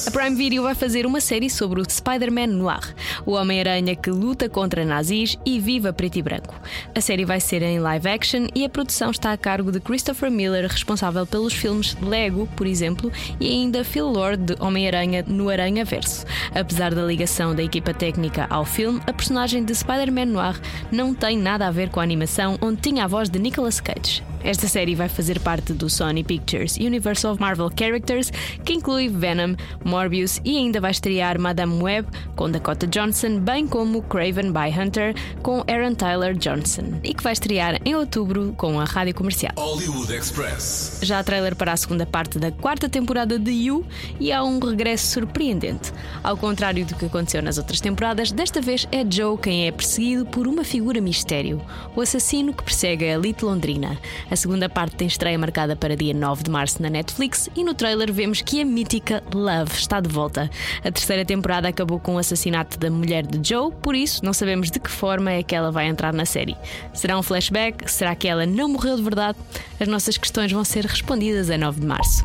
A 0.08 0.12
Prime 0.12 0.36
Video 0.36 0.64
vai 0.64 0.76
fazer 0.76 1.06
uma 1.06 1.22
série 1.22 1.50
sobre 1.50 1.82
o 1.82 1.90
Spider-Man 1.90 2.48
Noir, 2.48 2.96
o 3.26 3.32
Homem-Aranha 3.32 3.96
que 3.96 4.10
luta 4.10 4.48
contra 4.50 4.86
nazis 4.86 5.38
e 5.46 5.60
vive 5.60 5.88
a 5.88 5.94
preto 5.94 6.18
e 6.18 6.22
branco. 6.22 6.56
A 6.96 7.02
série 7.02 7.26
vai 7.26 7.40
ser 7.40 7.62
em 7.62 7.80
live 7.80 8.08
action 8.08 8.48
e 8.56 8.66
a 8.66 8.70
produção 8.70 9.12
está 9.12 9.32
a 9.32 9.38
cargo 9.38 9.72
de 9.72 9.80
Christopher 9.80 10.32
Miller, 10.32 10.68
responsável 10.68 11.26
pelos 11.26 11.54
filmes 11.54 11.96
Lego, 12.02 12.48
por 12.56 12.68
exemplo, 12.68 13.12
e 13.40 13.50
ainda 13.50 13.84
Phil 13.84 14.08
Lord 14.08 14.44
de 14.44 14.56
Homem-Aranha 14.60 15.24
no 15.28 15.50
Aranha 15.50 15.86
Verso. 15.86 16.26
Apesar 16.54 16.94
da 16.94 17.04
ligação 17.04 17.54
da 17.54 17.64
equipa 17.64 17.94
técnica 17.94 18.48
ao 18.50 18.66
filme, 18.66 19.02
a 19.06 19.14
personagem 19.14 19.64
de 19.64 19.74
Spider-Man 19.76 20.26
Noir 20.26 20.60
não 20.92 21.14
tem 21.14 21.38
nada 21.38 21.68
a 21.68 21.72
ver 21.72 21.90
com 21.90 22.00
a 22.00 22.04
animação 22.04 22.58
onde 22.62 22.82
tinha 22.82 23.04
a 23.04 23.08
voz 23.08 23.30
de 23.30 23.40
Nicolas 23.40 23.80
Cage. 23.80 24.24
Esta 24.42 24.68
série 24.70 24.96
vai 24.96 25.10
fazer 25.10 25.40
parte 25.42 25.74
do 25.74 25.90
Sony 25.90 26.24
Pictures 26.24 26.78
Universe 27.20 27.28
of 27.28 27.40
Marvel 27.40 27.70
Characters, 27.76 28.32
que 28.64 28.74
inclui 28.74 29.10
Venom, 29.10 29.56
Morbius 29.84 30.40
e 30.46 30.58
ainda 30.58 30.80
vai 30.80 30.92
estrear 30.92 31.40
Madame 31.40 31.82
Web 31.82 32.08
com 32.36 32.50
Dakota 32.50 32.88
Johnson, 32.88 33.40
bem 33.40 33.68
como 33.68 34.02
Craven 34.04 34.52
by 34.52 34.70
Hunter 34.78 35.14
com 35.42 35.64
Aaron 35.68 35.96
Tyler 35.96 36.36
Johnson, 36.36 37.00
e 37.04 37.14
que 37.14 37.24
vai 37.24 37.34
estrear 37.34 37.80
em 37.86 37.96
outubro 37.96 38.54
com 38.58 38.80
a 38.80 38.86
rádio 38.86 39.14
comercial. 39.14 39.54
Hollywood 39.58 40.14
Express. 40.14 41.00
Já 41.02 41.20
há 41.20 41.24
trailer 41.24 41.56
para 41.56 41.74
a 41.74 41.78
segunda 41.78 42.06
parte 42.06 42.40
da 42.40 42.52
quarta 42.52 42.88
temporada 42.88 43.38
de 43.38 43.52
You 43.52 43.86
e 44.20 44.32
há 44.32 44.44
um 44.44 44.60
regresso 44.60 45.08
surpreendente. 45.08 45.92
Ao 46.24 46.38
contrário 46.38 46.86
do 46.86 46.96
que 46.96 47.06
aconteceu 47.06 47.42
nas 47.42 47.58
outras 47.58 47.82
temporadas, 47.82 48.32
desta 48.32 48.62
vez 48.62 48.88
é 48.92 49.06
Joe 49.10 49.38
quem 49.38 49.68
é 49.68 49.72
perseguido 49.72 50.26
por 50.26 50.48
uma 50.48 50.64
figura 50.64 51.02
mistério, 51.02 51.62
o 51.96 52.02
assassino 52.02 52.54
que 52.54 52.64
persegue 52.64 53.06
a 53.06 53.16
elite 53.16 53.44
londrina. 53.44 53.98
A 54.30 54.36
segunda 54.36 54.70
parte 54.70 54.96
tem 54.96 55.08
estreia 55.08 55.38
marcada 55.38 55.76
para 55.76 55.96
dia 55.96 56.14
9 56.14 56.44
de 56.44 56.52
março 56.52 56.82
na 56.82 56.90
Netflix 56.90 57.09
e 57.56 57.64
no 57.64 57.74
trailer 57.74 58.12
vemos 58.12 58.42
que 58.42 58.62
a 58.62 58.66
mítica 58.66 59.24
Love 59.34 59.74
está 59.74 60.00
de 60.00 60.10
volta. 60.10 60.50
A 60.84 60.92
terceira 60.92 61.26
temporada 61.26 61.68
acabou 61.68 62.00
com 62.00 62.16
o 62.16 62.18
assassinato 62.18 62.78
da 62.78 62.90
mulher 62.90 63.26
de 63.26 63.48
Joe, 63.48 63.72
por 63.82 63.96
isso 63.96 64.24
não 64.24 64.34
sabemos 64.34 64.72
de 64.72 64.80
que 64.80 64.90
forma 64.90 65.32
é 65.32 65.44
que 65.44 65.56
ela 65.56 65.72
vai 65.72 65.88
entrar 65.88 66.14
na 66.14 66.26
série. 66.26 66.56
Será 66.94 67.18
um 67.18 67.24
flashback? 67.24 67.92
Será 67.92 68.16
que 68.16 68.28
ela 68.28 68.46
não 68.46 68.70
morreu 68.70 68.96
de 68.96 69.02
verdade? 69.02 69.38
As 69.80 69.88
nossas 69.88 70.18
questões 70.18 70.52
vão 70.52 70.64
ser 70.64 70.86
respondidas 70.86 71.50
a 71.50 71.58
9 71.58 71.82
de 71.82 71.88
março. 71.88 72.24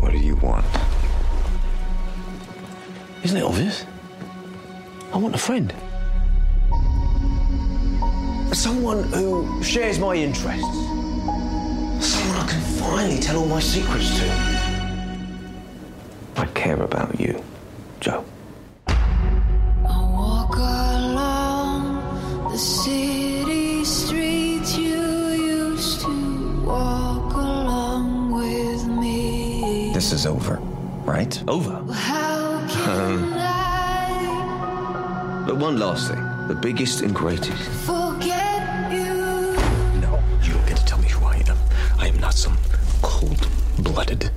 What 0.00 0.16
do 0.16 0.22
you 0.22 0.38
want? 0.42 0.64
Isn't 3.24 3.38
it 3.38 3.44
obvious? 3.44 3.86
I 5.12 5.18
want 5.18 5.34
a 5.34 5.38
friend. 5.38 5.74
Someone 8.52 9.04
who 9.12 9.62
shares 9.62 9.98
my 9.98 10.16
interests. 10.16 10.95
Someone 12.00 12.36
I 12.36 12.46
can 12.48 12.60
finally 12.60 13.18
tell 13.18 13.38
all 13.38 13.46
my 13.46 13.60
secrets 13.60 14.16
to. 14.18 14.26
I 16.36 16.46
care 16.54 16.80
about 16.82 17.18
you, 17.20 17.42
Joe. 18.00 18.24
I 18.86 18.94
walk 19.84 20.56
along 20.56 22.50
the 22.52 22.58
city 22.58 23.84
streets 23.84 24.76
you 24.76 25.00
used 25.28 26.00
to 26.02 26.62
walk 26.64 27.32
along 27.34 28.30
with 28.32 28.86
me. 28.86 29.92
This 29.94 30.12
is 30.12 30.26
over, 30.26 30.56
right? 31.04 31.42
Over. 31.48 31.82
How 31.92 32.66
can 32.68 33.00
um, 33.00 33.32
I 33.34 35.44
But 35.46 35.56
one 35.56 35.78
last 35.78 36.08
thing. 36.10 36.22
The 36.48 36.54
biggest 36.54 37.00
and 37.00 37.14
greatest. 37.14 37.88
some 42.36 42.58
cold 43.00 43.48
blooded 43.78 44.30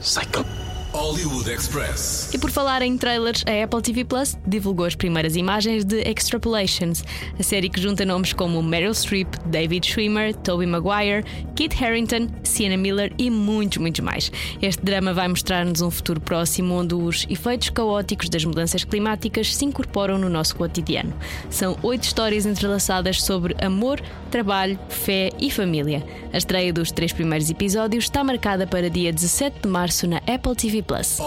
psychopath. 0.00 0.57
Hollywood 0.98 1.48
Express. 1.48 2.28
E 2.34 2.38
por 2.38 2.50
falar 2.50 2.82
em 2.82 2.98
trailers, 2.98 3.44
a 3.46 3.62
Apple 3.62 3.80
TV 3.80 4.04
Plus 4.04 4.36
divulgou 4.44 4.84
as 4.84 4.96
primeiras 4.96 5.36
imagens 5.36 5.84
de 5.84 6.00
Extrapolations, 6.00 7.04
a 7.38 7.42
série 7.44 7.68
que 7.68 7.80
junta 7.80 8.04
nomes 8.04 8.32
como 8.32 8.60
Meryl 8.60 8.92
Streep, 8.92 9.28
David 9.46 9.86
Schwimmer, 9.86 10.34
Tobey 10.34 10.66
Maguire, 10.66 11.24
Kit 11.54 11.72
Harington, 11.82 12.26
Sienna 12.42 12.76
Miller 12.76 13.12
e 13.16 13.30
muitos, 13.30 13.78
muitos 13.78 14.00
mais. 14.00 14.32
Este 14.60 14.82
drama 14.82 15.14
vai 15.14 15.28
mostrar-nos 15.28 15.80
um 15.82 15.90
futuro 15.90 16.20
próximo 16.20 16.74
onde 16.74 16.96
os 16.96 17.24
efeitos 17.30 17.70
caóticos 17.70 18.28
das 18.28 18.44
mudanças 18.44 18.82
climáticas 18.82 19.54
se 19.54 19.64
incorporam 19.64 20.18
no 20.18 20.28
nosso 20.28 20.56
cotidiano. 20.56 21.14
São 21.48 21.78
oito 21.84 22.02
histórias 22.02 22.44
entrelaçadas 22.44 23.22
sobre 23.22 23.54
amor, 23.64 24.02
trabalho, 24.32 24.76
fé 24.88 25.30
e 25.38 25.48
família. 25.48 26.04
A 26.32 26.38
estreia 26.38 26.72
dos 26.72 26.90
três 26.90 27.12
primeiros 27.12 27.48
episódios 27.48 28.04
está 28.04 28.24
marcada 28.24 28.66
para 28.66 28.90
dia 28.90 29.12
17 29.12 29.60
de 29.62 29.68
março 29.68 30.08
na 30.08 30.16
Apple 30.26 30.56
TV 30.56 30.87
Plus. 30.88 31.20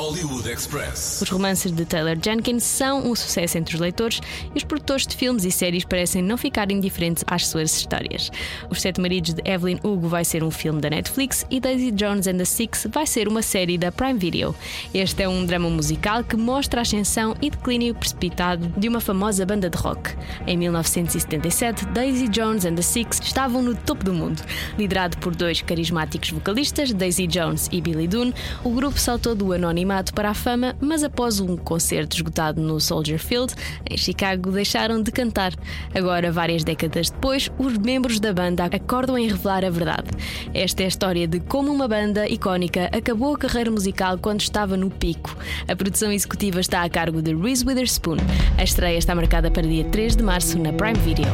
Os 1.22 1.30
romances 1.30 1.72
de 1.72 1.86
Taylor 1.86 2.18
Jenkins 2.22 2.64
são 2.64 3.08
um 3.08 3.16
sucesso 3.16 3.60
entre 3.60 3.76
os 3.76 3.80
leitores 3.80 4.20
e 4.56 4.58
os 4.58 4.64
produtores 4.64 5.06
de 5.06 5.16
filmes 5.16 5.46
e 5.46 5.52
séries 5.52 5.86
parecem 5.86 6.24
não 6.24 6.36
ficar 6.36 6.72
indiferentes 6.72 7.24
às 7.28 7.46
suas 7.46 7.72
histórias. 7.78 8.32
Os 8.72 8.82
Sete 8.82 9.00
Maridos 9.00 9.36
de 9.36 9.42
Evelyn 9.46 9.78
Hugo 9.84 10.08
vai 10.08 10.26
ser 10.26 10.44
um 10.44 10.50
filme 10.50 10.82
da 10.82 10.90
Netflix 10.90 11.46
e 11.50 11.60
Daisy 11.60 11.92
Jones 11.92 12.26
and 12.26 12.38
the 12.38 12.46
Six 12.46 12.88
vai 12.92 13.06
ser 13.06 13.28
uma 13.28 13.44
série 13.44 13.78
da 13.78 13.92
Prime 13.92 14.18
Video. 14.18 14.56
Este 14.96 15.22
é 15.22 15.30
um 15.30 15.46
drama 15.46 15.70
musical 15.70 16.24
que 16.24 16.36
mostra 16.36 16.82
a 16.82 16.84
ascensão 16.84 17.36
e 17.40 17.52
declínio 17.52 17.94
precipitado 17.94 18.68
de 18.76 18.90
uma 18.90 19.00
famosa 19.00 19.46
banda 19.46 19.70
de 19.70 19.78
rock. 19.78 20.16
Em 20.48 20.58
1977, 20.58 21.86
Daisy 21.86 22.28
Jones 22.30 22.66
and 22.66 22.74
the 22.74 22.82
Six 22.82 23.20
estavam 23.22 23.62
no 23.62 23.76
topo 23.76 24.04
do 24.04 24.14
mundo. 24.14 24.42
Liderado 24.76 25.18
por 25.18 25.36
dois 25.36 25.62
carismáticos 25.62 26.32
vocalistas, 26.32 26.92
Daisy 26.92 27.28
Jones 27.28 27.70
e 27.72 27.80
Billy 27.80 28.08
Dunn, 28.08 28.32
o 28.64 28.72
grupo 28.72 29.00
saltou 29.00 29.36
do 29.42 29.54
anonimato 29.54 30.14
para 30.14 30.30
a 30.30 30.34
fama, 30.36 30.76
mas 30.80 31.04
após 31.04 31.40
um 31.40 31.58
concerto 31.58 32.16
esgotado 32.16 32.62
no 32.62 32.80
Soldier 32.80 33.18
Field, 33.18 33.56
em 33.90 33.98
Chicago, 33.98 34.52
deixaram 34.52 35.02
de 35.02 35.12
cantar. 35.12 35.52
Agora, 35.96 36.32
várias 36.32 36.64
décadas 36.64 37.10
depois, 37.10 37.50
os 37.58 37.76
membros 37.80 38.20
da 38.20 38.32
banda 38.32 38.66
acordam 38.66 39.18
em 39.18 39.28
revelar 39.28 39.66
a 39.66 39.70
verdade. 39.72 40.12
Esta 40.54 40.84
é 40.84 40.86
a 40.86 40.90
história 40.90 41.28
de 41.28 41.40
como 41.40 41.72
uma 41.72 41.88
banda 41.88 42.30
icónica 42.30 42.92
acabou 42.96 43.34
a 43.34 43.38
carreira 43.38 43.72
musical 43.72 44.20
quando 44.20 44.42
estava 44.42 44.78
no 44.78 44.92
pico. 44.92 45.36
A 45.68 45.76
produção 45.76 46.12
executiva 46.12 46.60
está 46.60 46.84
a 46.84 46.90
cargo 46.90 47.20
de 47.20 47.34
Reese 47.34 47.66
Witherspoon. 47.66 48.18
A 48.60 48.64
estreia 48.64 49.00
está 49.00 49.16
marcada 49.16 49.50
para 49.50 49.64
dia 49.64 49.86
3 49.86 50.18
de 50.18 50.24
março 50.24 50.60
na 50.60 50.72
Prime 50.72 51.00
Video. 51.00 51.26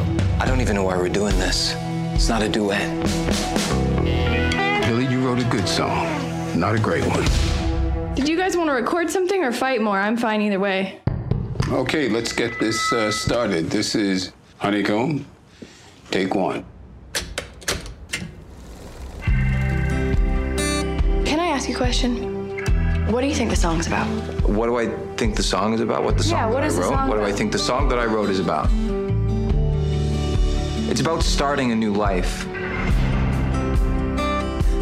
I 0.42 0.48
don't 0.48 0.62
even 0.62 0.74
know 0.74 0.88
why 0.88 0.96
we're 0.96 1.12
doing 1.12 1.36
this. 1.38 1.76
It's 2.14 2.30
not 2.30 2.42
a 2.42 2.48
duet. 2.48 2.88
Billy, 4.86 5.04
you 5.04 5.20
wrote 5.20 5.44
a 5.44 5.48
good 5.50 5.68
song, 5.68 6.06
not 6.58 6.74
a 6.74 6.80
great 6.80 7.04
one. 7.04 7.57
Did 8.18 8.28
you 8.28 8.36
guys 8.36 8.56
want 8.56 8.68
to 8.68 8.72
record 8.72 9.08
something 9.08 9.44
or 9.44 9.52
fight 9.52 9.80
more? 9.80 9.96
I'm 9.96 10.16
fine 10.16 10.42
either 10.42 10.58
way. 10.58 11.00
Okay, 11.68 12.08
let's 12.08 12.32
get 12.32 12.58
this 12.58 12.92
uh, 12.92 13.12
started. 13.12 13.70
This 13.70 13.94
is 13.94 14.32
Honeycomb, 14.56 15.24
take 16.10 16.34
one. 16.34 16.64
Can 19.22 20.18
I 21.38 21.46
ask 21.46 21.68
you 21.68 21.76
a 21.76 21.78
question? 21.78 22.58
What 23.12 23.20
do 23.20 23.28
you 23.28 23.34
think 23.36 23.50
the 23.50 23.56
song's 23.56 23.86
about? 23.86 24.08
What 24.48 24.66
do 24.66 24.76
I 24.78 24.88
think 25.16 25.36
the 25.36 25.42
song 25.44 25.74
is 25.74 25.80
about? 25.80 26.02
What 26.02 26.16
the 26.18 26.24
song 26.24 26.38
Yeah, 26.40 26.46
what 26.46 26.62
that 26.62 26.66
is 26.66 26.74
I 26.74 26.76
the 26.76 26.82
wrote? 26.82 26.90
song 26.94 27.08
what 27.08 27.16
do 27.18 27.22
I 27.22 27.30
think 27.32 27.52
the 27.52 27.58
song 27.60 27.88
that 27.90 28.00
I 28.00 28.06
wrote 28.06 28.30
is 28.30 28.40
about? 28.40 28.68
It's 30.90 31.00
about 31.00 31.22
starting 31.22 31.70
a 31.70 31.76
new 31.76 31.92
life. 31.92 32.48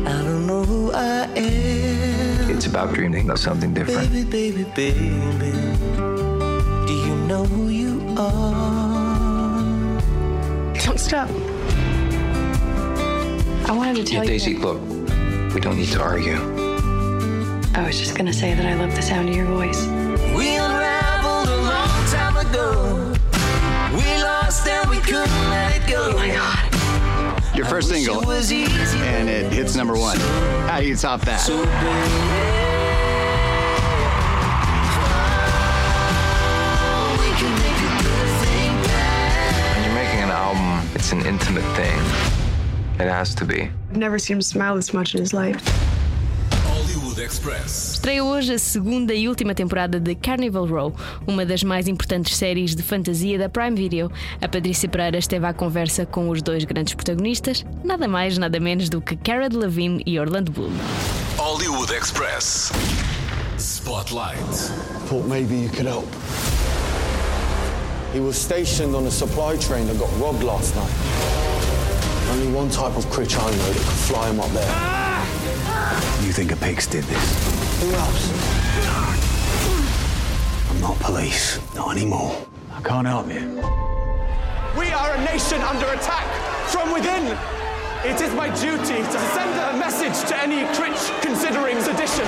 I 0.06 0.22
don't 0.24 0.46
know 0.46 0.64
who 0.64 0.90
I 0.92 1.28
am. 1.36 2.15
It's 2.48 2.66
about 2.66 2.94
dreaming 2.94 3.30
of 3.30 3.38
something 3.38 3.74
different. 3.74 4.10
Baby, 4.12 4.24
baby, 4.24 4.64
baby. 4.74 5.08
Do 6.86 6.92
you 6.92 7.14
know 7.26 7.44
who 7.44 7.68
you 7.68 8.14
are? 8.16 10.00
Don't 10.84 10.98
stop. 11.00 11.28
I 13.68 13.72
wanted 13.72 13.96
to 13.96 14.04
tell 14.04 14.24
Yeah, 14.24 14.32
you. 14.32 14.38
Daisy, 14.38 14.54
look, 14.56 14.80
we 15.54 15.60
don't 15.60 15.76
need 15.76 15.88
to 15.88 16.00
argue. 16.00 16.36
I 17.74 17.84
was 17.86 17.98
just 17.98 18.16
gonna 18.16 18.32
say 18.32 18.54
that 18.54 18.64
I 18.64 18.74
love 18.74 18.94
the 18.94 19.02
sound 19.02 19.28
of 19.28 19.34
your 19.36 19.46
voice. 19.46 19.84
We 20.36 20.56
unraveled 20.56 21.48
a 21.48 21.60
long 21.72 22.06
time 22.14 22.36
ago. 22.46 23.12
We 23.92 24.22
lost 24.22 24.66
and 24.68 24.88
we 24.88 24.98
couldn't 24.98 25.50
let 25.50 25.76
it 25.76 25.86
go. 25.90 26.10
Oh 26.12 26.16
my 26.16 26.28
god. 26.28 26.65
Your 27.56 27.64
first 27.66 27.88
single, 27.88 28.20
it 28.20 28.26
was 28.26 28.52
easy. 28.52 28.98
and 28.98 29.28
it 29.30 29.50
hits 29.50 29.74
number 29.74 29.94
one. 29.96 30.18
How 30.68 30.78
do 30.80 30.86
you 30.86 30.94
top 30.94 31.22
that? 31.22 31.38
So 31.38 31.56
baby, 31.56 31.66
we 37.18 37.28
can 37.40 37.52
make 37.64 37.80
a 37.80 37.90
good 38.02 38.30
thing 38.44 38.72
bad. 38.84 39.74
When 39.74 39.84
you're 39.84 39.94
making 39.94 40.20
an 40.22 40.30
album, 40.30 40.86
it's 40.94 41.12
an 41.12 41.24
intimate 41.24 41.64
thing. 41.76 41.98
It 43.00 43.08
has 43.10 43.34
to 43.36 43.44
be. 43.44 43.70
I've 43.90 43.96
never 43.96 44.18
seen 44.18 44.36
him 44.36 44.42
smile 44.42 44.76
this 44.76 44.92
much 44.92 45.14
in 45.14 45.20
his 45.20 45.32
life. 45.32 45.62
Express. 47.26 47.94
Estreia 47.94 48.22
hoje 48.22 48.54
a 48.54 48.58
segunda 48.58 49.12
e 49.12 49.28
última 49.28 49.52
temporada 49.52 49.98
de 49.98 50.14
Carnival 50.14 50.64
Row, 50.64 50.94
uma 51.26 51.44
das 51.44 51.64
mais 51.64 51.88
importantes 51.88 52.36
séries 52.36 52.76
de 52.76 52.84
fantasia 52.84 53.36
da 53.36 53.48
Prime 53.48 53.74
Video. 53.74 54.12
A 54.40 54.46
Patrícia 54.46 54.88
Pereira 54.88 55.18
esteve 55.18 55.44
à 55.44 55.52
conversa 55.52 56.06
com 56.06 56.28
os 56.30 56.40
dois 56.40 56.62
grandes 56.64 56.94
protagonistas, 56.94 57.66
nada 57.82 58.06
mais, 58.06 58.38
nada 58.38 58.60
menos 58.60 58.88
do 58.88 59.00
que 59.00 59.16
Cara 59.16 59.48
Delevingne 59.48 60.04
e 60.06 60.20
Orlando 60.20 60.52
Bloom. 60.52 60.70
Hollywood 61.36 61.92
Express. 61.92 62.70
Spotlight. 63.58 64.38
Thought 65.08 65.26
maybe 65.26 65.56
you 65.56 65.68
could 65.68 65.88
help. 65.88 66.06
He 68.14 68.20
was 68.20 68.36
stationed 68.36 68.94
on 68.94 69.04
a 69.04 69.10
supply 69.10 69.56
train 69.56 69.88
that 69.88 69.98
got 69.98 70.10
robbed 70.20 70.44
last 70.44 70.76
night. 70.76 70.94
Only 72.30 72.56
one 72.56 72.70
type 72.70 72.96
of 72.96 73.04
creature 73.10 73.40
I 73.40 73.50
know 73.50 73.72
that 73.72 73.74
could 73.74 74.00
fly 74.06 74.30
him 74.30 74.38
up 74.38 74.50
there. 74.52 75.05
You 76.24 76.32
think 76.32 76.52
a 76.52 76.56
pigs 76.56 76.86
did 76.86 77.04
this? 77.04 77.82
Who 77.82 77.92
else? 77.92 78.30
I'm 80.70 80.80
not 80.80 80.98
police. 81.00 81.60
Not 81.74 81.96
anymore. 81.96 82.46
I 82.72 82.80
can't 82.82 83.06
help 83.06 83.28
you. 83.28 83.62
We 84.78 84.92
are 84.92 85.14
a 85.14 85.24
nation 85.24 85.60
under 85.62 85.86
attack 85.86 86.26
from 86.68 86.92
within. 86.92 87.36
It 88.04 88.20
is 88.20 88.32
my 88.34 88.48
duty 88.60 89.02
to 89.02 89.18
send 89.34 89.52
a 89.74 89.78
message 89.78 90.28
to 90.28 90.36
any 90.38 90.64
critch 90.76 91.10
considering 91.22 91.80
sedition. 91.80 92.26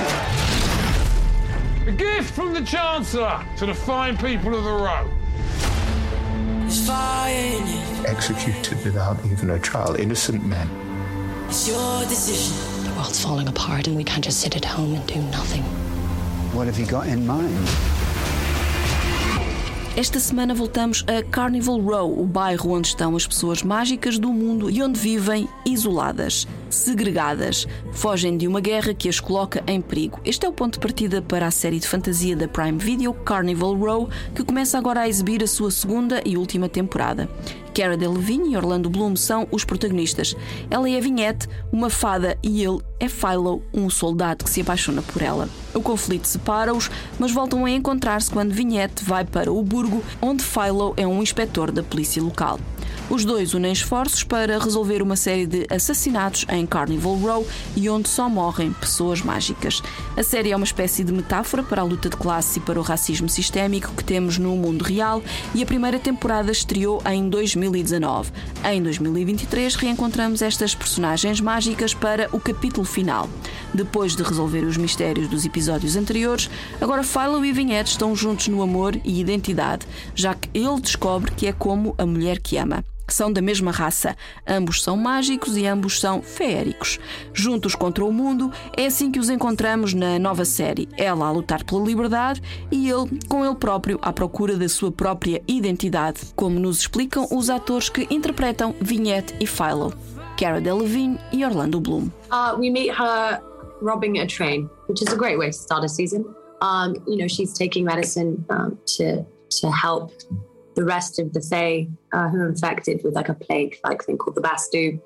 A 1.87 1.91
gift 1.91 2.33
from 2.33 2.53
the 2.53 2.61
Chancellor 2.61 3.45
to 3.57 3.65
the 3.65 3.73
fine 3.73 4.17
people 4.17 4.55
of 4.55 4.63
the 4.63 4.71
row. 4.71 5.09
There's 6.61 6.87
fire 6.87 7.33
in 7.33 7.67
you. 7.67 8.05
Executed 8.05 8.83
without 8.83 9.23
even 9.25 9.49
a 9.51 9.59
trial. 9.59 9.95
Innocent 9.95 10.45
men. 10.45 10.67
It's 11.47 11.67
your 11.67 12.01
decision. 12.01 12.78
World's 12.99 13.23
falling 13.23 13.47
apart 13.47 13.87
and 13.87 13.95
we 13.95 14.03
can't 14.03 14.25
just 14.25 14.41
sit 14.41 14.57
at 14.57 14.65
home 14.65 14.93
and 14.93 15.05
do 15.07 15.21
nothing. 15.31 15.63
What 16.53 16.67
have 16.67 16.77
you 16.77 16.85
got 16.85 17.07
in 17.07 17.25
mind? 17.25 17.55
Esta 19.95 20.19
semana 20.19 20.53
voltamos 20.53 21.05
a 21.07 21.23
Carnival 21.23 21.79
Row, 21.81 22.19
o 22.19 22.25
bairro 22.25 22.71
onde 22.71 22.89
estão 22.89 23.15
as 23.15 23.25
pessoas 23.25 23.63
mágicas 23.63 24.19
do 24.19 24.33
mundo 24.33 24.69
e 24.69 24.83
onde 24.83 24.99
vivem 24.99 25.47
isoladas, 25.65 26.45
segregadas, 26.69 27.67
fogem 27.91 28.37
de 28.37 28.47
uma 28.47 28.59
guerra 28.59 28.93
que 28.93 29.09
as 29.09 29.19
coloca 29.19 29.63
em 29.67 29.81
perigo. 29.81 30.19
Este 30.23 30.45
é 30.45 30.49
o 30.49 30.53
ponto 30.53 30.73
de 30.73 30.79
partida 30.79 31.21
para 31.21 31.47
a 31.47 31.51
série 31.51 31.79
de 31.79 31.87
fantasia 31.87 32.35
da 32.35 32.47
Prime 32.47 32.77
Video, 32.77 33.13
Carnival 33.13 33.75
Row, 33.75 34.09
que 34.35 34.43
começa 34.43 34.77
agora 34.77 35.01
a 35.01 35.07
exibir 35.07 35.43
a 35.43 35.47
sua 35.47 35.71
segunda 35.71 36.21
e 36.25 36.37
última 36.37 36.69
temporada. 36.69 37.29
Cara 37.73 37.95
Delevingne 37.95 38.53
e 38.53 38.57
Orlando 38.57 38.89
Bloom 38.89 39.15
são 39.15 39.47
os 39.51 39.63
protagonistas. 39.63 40.35
Ela 40.69 40.89
é 40.89 40.97
a 40.97 41.01
Vinhete, 41.01 41.47
uma 41.71 41.89
fada, 41.89 42.37
e 42.43 42.63
ele 42.63 42.79
é 42.99 43.07
Philo, 43.07 43.61
um 43.73 43.89
soldado 43.89 44.43
que 44.43 44.49
se 44.49 44.61
apaixona 44.61 45.01
por 45.01 45.21
ela. 45.21 45.47
O 45.73 45.81
conflito 45.81 46.27
separa-os, 46.27 46.89
mas 47.17 47.31
voltam 47.31 47.65
a 47.65 47.71
encontrar-se 47.71 48.31
quando 48.31 48.53
Vinhete 48.53 49.03
vai 49.05 49.23
para 49.23 49.51
o 49.51 49.63
Burgo, 49.63 50.03
onde 50.21 50.43
Philo 50.43 50.93
é 50.97 51.07
um 51.07 51.21
inspetor 51.21 51.71
da 51.71 51.83
polícia 51.83 52.21
local. 52.21 52.59
Os 53.09 53.25
dois 53.25 53.55
unem 53.55 53.71
esforços 53.71 54.23
para 54.23 54.59
resolver 54.59 55.01
uma 55.01 55.15
série 55.15 55.47
de 55.47 55.65
assassinatos 55.67 56.45
em 56.47 56.63
Carnival 56.63 57.15
Row 57.15 57.47
e 57.75 57.89
onde 57.89 58.07
só 58.07 58.29
morrem 58.29 58.71
pessoas 58.71 59.19
mágicas. 59.23 59.81
A 60.15 60.21
série 60.21 60.51
é 60.51 60.55
uma 60.55 60.63
espécie 60.63 61.03
de 61.03 61.11
metáfora 61.11 61.63
para 61.63 61.81
a 61.81 61.83
luta 61.83 62.07
de 62.07 62.15
classe 62.15 62.59
e 62.59 62.61
para 62.61 62.79
o 62.79 62.83
racismo 62.83 63.27
sistémico 63.27 63.91
que 63.93 64.03
temos 64.03 64.37
no 64.37 64.55
mundo 64.55 64.83
real 64.83 65.23
e 65.55 65.63
a 65.63 65.65
primeira 65.65 65.97
temporada 65.97 66.51
estreou 66.51 67.01
em 67.09 67.27
2019. 67.27 68.31
Em 68.63 68.83
2023 68.83 69.73
reencontramos 69.73 70.43
estas 70.43 70.75
personagens 70.75 71.41
mágicas 71.41 71.95
para 71.95 72.29
o 72.31 72.39
capítulo 72.39 72.85
final. 72.85 73.27
Depois 73.73 74.15
de 74.15 74.21
resolver 74.21 74.61
os 74.61 74.77
mistérios 74.77 75.27
dos 75.27 75.45
episódios 75.45 75.95
anteriores, 75.95 76.47
agora 76.79 77.03
Philo 77.03 77.43
e 77.43 77.51
Vinhete 77.51 77.89
estão 77.89 78.15
juntos 78.15 78.47
no 78.49 78.61
amor 78.61 78.95
e 79.03 79.19
identidade, 79.19 79.87
já 80.13 80.35
que 80.35 80.47
ele 80.53 80.79
descobre 80.79 81.31
que 81.31 81.47
é 81.47 81.51
como 81.51 81.95
a 81.97 82.05
mulher 82.05 82.39
que 82.39 82.55
ama. 82.57 82.85
São 83.09 83.31
da 83.31 83.41
mesma 83.41 83.71
raça, 83.71 84.15
ambos 84.47 84.83
são 84.83 84.95
mágicos 84.95 85.57
e 85.57 85.65
ambos 85.65 85.99
são 85.99 86.21
feéricos. 86.21 86.99
Juntos 87.33 87.75
contra 87.75 88.05
o 88.05 88.11
mundo, 88.11 88.51
é 88.75 88.85
assim 88.85 89.11
que 89.11 89.19
os 89.19 89.29
encontramos 89.29 89.93
na 89.93 90.17
nova 90.19 90.45
série. 90.45 90.87
Ela 90.97 91.27
a 91.27 91.31
lutar 91.31 91.63
pela 91.63 91.83
liberdade 91.83 92.41
e 92.71 92.89
ele 92.89 93.19
com 93.27 93.45
ele 93.45 93.55
próprio 93.55 93.99
à 94.01 94.13
procura 94.13 94.55
da 94.55 94.69
sua 94.69 94.91
própria 94.91 95.41
identidade, 95.47 96.21
como 96.35 96.59
nos 96.59 96.79
explicam 96.79 97.27
os 97.31 97.49
atores 97.49 97.89
que 97.89 98.07
interpretam 98.09 98.75
Vinhete 98.79 99.35
e 99.39 99.47
Philo, 99.47 99.93
Cara 100.37 100.61
Delevingne 100.61 101.19
e 101.31 101.43
Orlando 101.43 101.79
Bloom. 101.79 102.09
Uh, 102.31 102.57
we 102.57 102.69
meet 102.69 102.89
her 102.89 103.41
robbing 103.81 104.19
a 104.19 104.27
train, 104.27 104.69
which 104.87 105.01
is 105.01 105.13
a 105.13 105.17
great 105.17 105.37
way 105.37 105.47
to 105.47 105.57
start 105.57 105.83
a 105.83 105.89
season. 105.89 106.23
Um, 106.61 106.95
you 107.07 107.17
know, 107.17 107.27
she's 107.27 107.53
taking 107.53 107.85
medicine 107.85 108.45
um, 108.49 108.77
to 108.97 109.25
to 109.61 109.71
help 109.71 110.11
the 110.79 110.85
rest 110.85 111.19
of 111.19 111.33
the 111.33 111.41
Fae 111.41 111.89
uh, 112.13 112.29
who 112.29 112.37
are 112.37 112.47
infected 112.47 113.01
with 113.03 113.13
like 113.13 113.27
a 113.27 113.33
plague-like 113.33 114.01
thing 114.05 114.17
called 114.17 114.35
the 114.35 114.41
Bastu. 114.41 114.97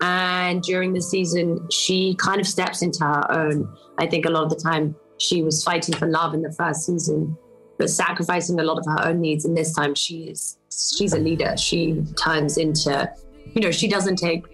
And 0.00 0.62
during 0.62 0.92
the 0.92 1.02
season, 1.02 1.68
she 1.68 2.14
kind 2.14 2.40
of 2.40 2.46
steps 2.46 2.80
into 2.80 3.04
her 3.04 3.32
own. 3.32 3.76
I 3.98 4.06
think 4.06 4.24
a 4.24 4.30
lot 4.30 4.44
of 4.44 4.50
the 4.50 4.62
time 4.70 4.94
she 5.18 5.42
was 5.42 5.64
fighting 5.64 5.96
for 5.96 6.06
love 6.06 6.32
in 6.32 6.42
the 6.42 6.52
first 6.52 6.86
season, 6.86 7.36
but 7.76 7.90
sacrificing 7.90 8.60
a 8.60 8.62
lot 8.62 8.78
of 8.78 8.86
her 8.86 9.08
own 9.08 9.20
needs. 9.20 9.44
And 9.44 9.56
this 9.56 9.74
time, 9.74 9.96
she 9.96 10.28
is 10.28 10.58
she's 10.70 11.12
a 11.12 11.18
leader. 11.18 11.56
She 11.56 12.04
turns 12.22 12.56
into, 12.56 13.12
you 13.52 13.62
know, 13.62 13.72
she 13.72 13.88
doesn't 13.88 14.16
take 14.16 14.44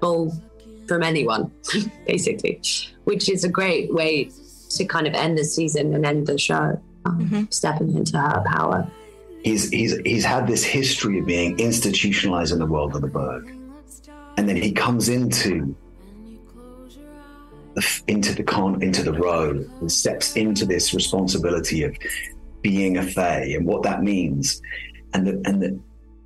bull 0.00 0.32
from 0.88 1.02
anyone, 1.02 1.52
basically, 2.06 2.62
which 3.04 3.28
is 3.28 3.44
a 3.44 3.50
great 3.50 3.92
way 3.92 4.30
to 4.70 4.84
kind 4.86 5.06
of 5.06 5.12
end 5.12 5.36
the 5.36 5.44
season 5.44 5.94
and 5.94 6.06
end 6.06 6.26
the 6.26 6.38
show, 6.38 6.80
um, 7.04 7.48
stepping 7.50 7.94
into 7.94 8.18
her 8.18 8.42
power. 8.46 8.90
He's 9.42 9.68
he's 9.70 9.96
he's 9.98 10.24
had 10.24 10.46
this 10.46 10.64
history 10.64 11.18
of 11.18 11.26
being 11.26 11.58
institutionalized 11.58 12.52
in 12.52 12.58
the 12.58 12.66
world 12.66 12.94
of 12.94 13.02
the 13.02 13.08
Berg, 13.08 13.54
and 14.36 14.48
then 14.48 14.56
he 14.56 14.72
comes 14.72 15.08
into 15.08 15.74
the 17.74 18.02
into 18.08 18.34
the 18.34 18.42
con 18.42 18.82
into 18.82 19.02
the 19.02 19.12
row 19.12 19.50
and 19.80 19.90
steps 19.90 20.36
into 20.36 20.64
this 20.64 20.92
responsibility 20.92 21.82
of 21.82 21.96
being 22.62 22.98
a 22.98 23.02
fae 23.02 23.52
and 23.56 23.66
what 23.66 23.82
that 23.82 24.02
means, 24.02 24.60
and 25.14 25.26
the 25.26 25.42
and 25.44 25.62
the 25.62 25.78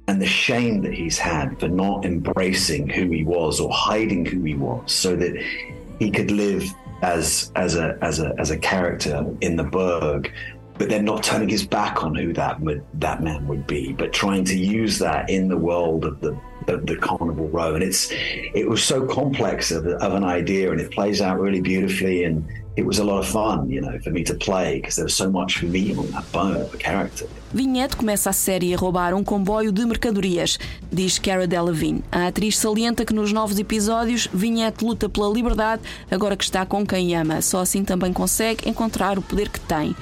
and 0.07 0.21
the 0.21 0.27
shame 0.27 0.83
that 0.83 0.93
he's 0.93 1.19
had 1.19 1.59
for 1.59 1.69
not 1.69 2.05
embracing 2.05 2.89
who 2.89 3.09
he 3.09 3.25
was 3.25 3.59
or 3.61 3.73
hiding 3.73 4.25
who 4.27 4.43
he 4.43 4.55
was, 4.55 4.93
so 4.93 5.17
that 5.17 5.35
he 5.99 6.11
could 6.11 6.31
live 6.31 6.65
as 7.03 7.53
as 7.57 7.77
a 7.77 7.99
as 8.03 8.21
a 8.21 8.35
as 8.39 8.51
a 8.51 8.59
character 8.59 9.25
in 9.41 9.57
the 9.57 9.65
Berg 9.65 10.33
but 10.79 10.89
then 10.89 11.05
not 11.05 11.23
turning 11.23 11.49
his 11.49 11.67
back 11.67 12.03
on 12.03 12.15
who 12.15 12.33
that 12.33 12.59
that 12.95 13.23
man 13.23 13.47
would 13.47 13.67
be, 13.67 13.93
but 13.93 14.13
trying 14.13 14.45
to 14.45 14.57
use 14.57 14.99
that 14.99 15.31
in 15.31 15.49
the 15.49 15.57
world 15.57 16.05
of 16.05 16.21
the 16.21 16.37
the, 16.67 16.79
the 16.79 16.97
Carnival 16.97 17.49
Row, 17.49 17.75
and 17.75 17.83
it's 17.83 18.11
it 18.55 18.69
was 18.69 18.83
so 18.83 19.07
complex 19.07 19.71
of, 19.71 19.87
of 19.87 20.15
an 20.15 20.25
idea, 20.25 20.71
and 20.71 20.81
it 20.81 20.91
plays 20.91 21.21
out 21.21 21.41
really 21.41 21.61
beautifully, 21.61 22.25
and 22.25 22.45
it 22.77 22.85
was 22.85 22.99
a 22.99 23.05
lot 23.05 23.19
of 23.19 23.27
fun, 23.27 23.71
you 23.71 23.81
know, 23.81 23.99
for 24.03 24.11
me 24.11 24.25
to 24.25 24.35
play 24.35 24.81
because 24.81 24.97
there 24.97 25.05
was 25.05 25.15
so 25.15 25.31
much 25.31 25.63
meat 25.63 25.97
on 25.97 26.11
that 26.11 26.25
bone 26.33 26.57
of 26.57 26.75
a 26.75 26.79
character. 26.79 27.27
Vignette 27.53 27.97
começa 27.97 28.31
a 28.31 28.33
série 28.33 28.75
a 28.75 28.77
roubar 28.77 29.15
um 29.15 29.23
comboio 29.23 29.71
de 29.71 29.87
mercadorias, 29.87 30.59
diz 30.91 31.19
Cara 31.21 31.47
Delevingne. 31.47 32.03
A 32.11 32.27
atriz 32.27 32.59
salienta 32.59 33.05
que 33.05 33.15
nos 33.15 33.33
novos 33.33 33.61
episódios 33.61 34.29
Vignette 34.33 34.85
luta 34.85 35.09
pela 35.09 35.33
liberdade 35.33 35.83
agora 36.11 36.37
que 36.37 36.43
está 36.43 36.67
com 36.67 36.85
quem 36.85 37.15
ama. 37.15 37.41
Só 37.41 37.61
assim 37.61 37.85
também 37.85 38.13
consegue 38.13 38.69
encontrar 38.69 39.19
o 39.19 39.23
poder 39.23 39.49
que 39.49 39.61
tem. 39.61 39.95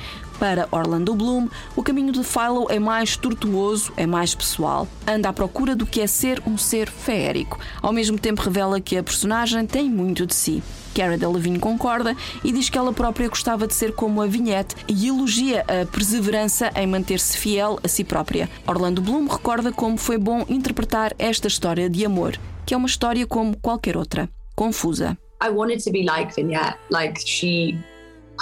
Para 0.42 0.66
Orlando 0.72 1.14
Bloom, 1.14 1.48
o 1.76 1.84
caminho 1.84 2.10
de 2.10 2.24
Philo 2.24 2.66
é 2.68 2.76
mais 2.76 3.16
tortuoso, 3.16 3.92
é 3.96 4.06
mais 4.06 4.34
pessoal. 4.34 4.88
Anda 5.06 5.28
à 5.28 5.32
procura 5.32 5.76
do 5.76 5.86
que 5.86 6.00
é 6.00 6.06
ser 6.08 6.42
um 6.44 6.58
ser 6.58 6.90
feérico. 6.90 7.60
Ao 7.80 7.92
mesmo 7.92 8.18
tempo 8.18 8.42
revela 8.42 8.80
que 8.80 8.96
a 8.96 9.04
personagem 9.04 9.64
tem 9.64 9.88
muito 9.88 10.26
de 10.26 10.34
si. 10.34 10.60
Cara 10.96 11.16
Delevingne 11.16 11.60
concorda 11.60 12.16
e 12.42 12.50
diz 12.50 12.68
que 12.68 12.76
ela 12.76 12.92
própria 12.92 13.28
gostava 13.28 13.68
de 13.68 13.74
ser 13.74 13.92
como 13.92 14.20
a 14.20 14.26
Vignette 14.26 14.74
e 14.88 15.06
elogia 15.06 15.64
a 15.68 15.86
perseverança 15.86 16.72
em 16.74 16.88
manter-se 16.88 17.38
fiel 17.38 17.78
a 17.84 17.86
si 17.86 18.02
própria. 18.02 18.50
Orlando 18.66 19.00
Bloom 19.00 19.28
recorda 19.28 19.70
como 19.70 19.96
foi 19.96 20.18
bom 20.18 20.44
interpretar 20.48 21.14
esta 21.20 21.46
história 21.46 21.88
de 21.88 22.04
amor, 22.04 22.36
que 22.66 22.74
é 22.74 22.76
uma 22.76 22.88
história 22.88 23.24
como 23.28 23.56
qualquer 23.58 23.96
outra, 23.96 24.28
confusa. 24.56 25.16
I 25.40 25.50
wanted 25.50 25.84
to 25.84 25.92
be 25.92 26.02
like 26.02 26.34
Vignette, 26.34 26.78
like 26.90 27.20
she 27.24 27.78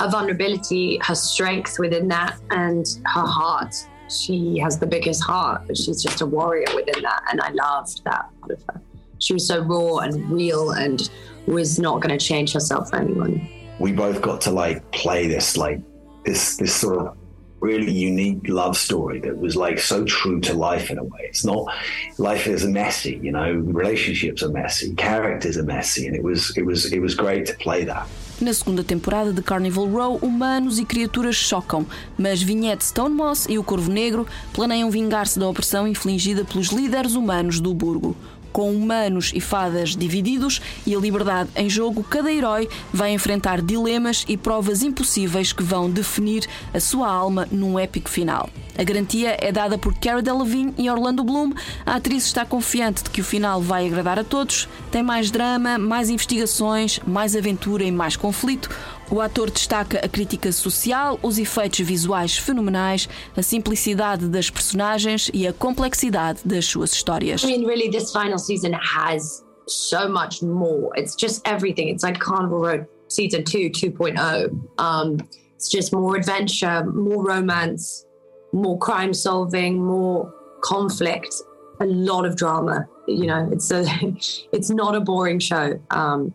her 0.00 0.08
vulnerability, 0.08 0.98
her 1.02 1.14
strength 1.14 1.78
within 1.78 2.08
that, 2.08 2.38
and 2.50 2.86
her 3.04 3.26
heart. 3.26 3.74
She 4.08 4.58
has 4.58 4.78
the 4.78 4.86
biggest 4.86 5.22
heart, 5.22 5.62
but 5.66 5.76
she's 5.76 6.02
just 6.02 6.22
a 6.22 6.26
warrior 6.26 6.66
within 6.74 7.02
that. 7.02 7.22
And 7.30 7.40
I 7.40 7.50
loved 7.50 8.02
that 8.04 8.28
part 8.40 8.52
of 8.52 8.62
her. 8.68 8.80
She 9.18 9.34
was 9.34 9.46
so 9.46 9.60
raw 9.60 9.98
and 9.98 10.28
real 10.30 10.70
and 10.70 11.10
was 11.46 11.78
not 11.78 12.00
going 12.00 12.18
to 12.18 12.24
change 12.24 12.54
herself 12.54 12.90
for 12.90 12.96
anyone. 12.96 13.46
We 13.78 13.92
both 13.92 14.22
got 14.22 14.40
to 14.42 14.50
like 14.50 14.90
play 14.92 15.28
this, 15.28 15.58
like, 15.58 15.80
this, 16.24 16.56
this 16.56 16.74
sort 16.74 16.98
of 16.98 17.16
really 17.60 17.92
unique 17.92 18.48
love 18.48 18.76
story 18.76 19.20
that 19.20 19.36
was 19.36 19.54
like 19.54 19.78
so 19.78 20.04
true 20.06 20.40
to 20.40 20.54
life 20.54 20.90
in 20.90 20.96
a 20.96 21.04
way. 21.04 21.20
It's 21.24 21.44
not 21.44 21.70
life 22.16 22.46
is 22.46 22.64
messy, 22.66 23.20
you 23.22 23.32
know, 23.32 23.52
relationships 23.52 24.42
are 24.42 24.48
messy, 24.48 24.94
characters 24.94 25.58
are 25.58 25.62
messy, 25.62 26.06
and 26.06 26.16
it 26.16 26.22
was 26.22 26.56
it 26.56 26.62
was 26.62 26.90
it 26.90 27.00
was 27.00 27.14
great 27.14 27.44
to 27.46 27.54
play 27.54 27.84
that. 27.84 28.08
Na 28.40 28.54
segunda 28.54 28.82
temporada 28.82 29.34
de 29.34 29.42
Carnival 29.42 29.86
Row, 29.86 30.18
humanos 30.22 30.78
e 30.78 30.84
criaturas 30.86 31.36
chocam, 31.36 31.84
mas 32.16 32.40
Vignette 32.40 32.86
Stone 32.86 33.14
Moss 33.14 33.46
e 33.46 33.58
o 33.58 33.62
Corvo 33.62 33.92
Negro 33.92 34.26
planeiam 34.50 34.90
vingar-se 34.90 35.38
da 35.38 35.46
opressão 35.46 35.86
infligida 35.86 36.42
pelos 36.42 36.68
líderes 36.68 37.14
humanos 37.14 37.60
do 37.60 37.74
Burgo. 37.74 38.16
Com 38.52 38.72
humanos 38.72 39.32
e 39.34 39.40
fadas 39.40 39.96
divididos 39.96 40.60
e 40.86 40.94
a 40.94 40.98
liberdade 40.98 41.50
em 41.56 41.68
jogo, 41.68 42.02
cada 42.02 42.32
herói 42.32 42.68
vai 42.92 43.12
enfrentar 43.12 43.62
dilemas 43.62 44.24
e 44.28 44.36
provas 44.36 44.82
impossíveis 44.82 45.52
que 45.52 45.62
vão 45.62 45.90
definir 45.90 46.46
a 46.74 46.80
sua 46.80 47.08
alma 47.08 47.46
num 47.50 47.78
épico 47.78 48.10
final. 48.10 48.48
A 48.76 48.82
garantia 48.82 49.36
é 49.38 49.52
dada 49.52 49.76
por 49.76 49.94
Cara 49.94 50.22
Delevingne 50.22 50.72
e 50.78 50.88
Orlando 50.88 51.22
Bloom. 51.22 51.52
A 51.84 51.96
atriz 51.96 52.24
está 52.24 52.46
confiante 52.46 53.04
de 53.04 53.10
que 53.10 53.20
o 53.20 53.24
final 53.24 53.60
vai 53.60 53.86
agradar 53.86 54.18
a 54.18 54.24
todos. 54.24 54.68
Tem 54.90 55.02
mais 55.02 55.30
drama, 55.30 55.76
mais 55.76 56.08
investigações, 56.08 56.98
mais 57.06 57.36
aventura 57.36 57.84
e 57.84 57.92
mais 57.92 58.16
conflito. 58.16 58.70
O 59.10 59.20
ator 59.20 59.50
destaca 59.50 59.98
a 59.98 60.08
crítica 60.08 60.52
social, 60.52 61.18
os 61.20 61.36
efeitos 61.36 61.80
visuais 61.80 62.38
fenomenais, 62.38 63.08
a 63.36 63.42
simplicidade 63.42 64.28
das 64.28 64.48
personagens 64.48 65.28
e 65.34 65.48
a 65.48 65.52
complexidade 65.52 66.40
das 66.44 66.64
suas 66.66 66.92
histórias. 66.92 67.42
I 67.42 67.46
mean, 67.48 67.66
really, 67.66 67.90
this 67.90 68.12
final 68.12 68.38
season 68.38 68.72
has 68.72 69.44
so 69.66 70.08
much 70.08 70.42
more. 70.42 70.92
It's 70.96 71.16
just 71.20 71.42
everything. 71.44 71.88
It's 71.88 72.04
like 72.04 72.20
Carnival 72.20 72.60
Road 72.60 72.86
season 73.08 73.42
2 73.44 73.70
2.0. 73.70 74.50
Um, 74.78 75.16
it's 75.56 75.68
just 75.68 75.92
more 75.92 76.16
adventure, 76.16 76.84
more 76.84 77.24
romance, 77.24 78.06
more 78.52 78.78
crime 78.78 79.12
solving, 79.12 79.84
more 79.84 80.32
conflict, 80.62 81.34
a 81.80 81.86
lot 81.86 82.24
of 82.24 82.36
drama. 82.36 82.86
You 83.08 83.26
know, 83.26 83.48
it's 83.50 83.72
a 83.72 83.84
it's 84.52 84.70
not 84.70 84.94
a 84.94 85.00
boring 85.00 85.40
show. 85.40 85.80
Um, 85.90 86.32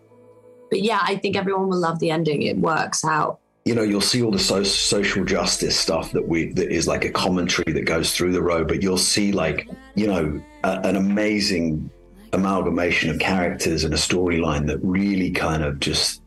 but 0.69 0.81
yeah, 0.81 0.99
I 1.01 1.15
think 1.17 1.35
everyone 1.35 1.67
will 1.69 1.79
love 1.79 1.99
the 1.99 2.11
ending. 2.11 2.41
It 2.43 2.57
works 2.57 3.03
out. 3.05 3.39
You 3.65 3.73
know, 3.73 3.81
you'll 3.81 4.01
see 4.01 4.21
all 4.21 4.31
the 4.31 4.39
so- 4.39 4.63
social 4.63 5.25
justice 5.25 5.77
stuff 5.77 6.11
that 6.11 6.27
we 6.27 6.51
that 6.53 6.71
is 6.71 6.87
like 6.87 7.03
a 7.05 7.09
commentary 7.09 7.73
that 7.73 7.85
goes 7.85 8.13
through 8.13 8.31
the 8.31 8.41
road, 8.41 8.67
but 8.67 8.81
you'll 8.83 8.97
see 8.97 9.31
like 9.31 9.67
you 9.95 10.07
know 10.07 10.41
a, 10.63 10.79
an 10.87 10.95
amazing 10.95 11.89
amalgamation 12.33 13.09
of 13.09 13.19
characters 13.19 13.83
and 13.83 13.93
a 13.93 13.97
storyline 13.97 14.67
that 14.67 14.77
really 14.83 15.31
kind 15.31 15.63
of 15.63 15.79
just 15.79 16.21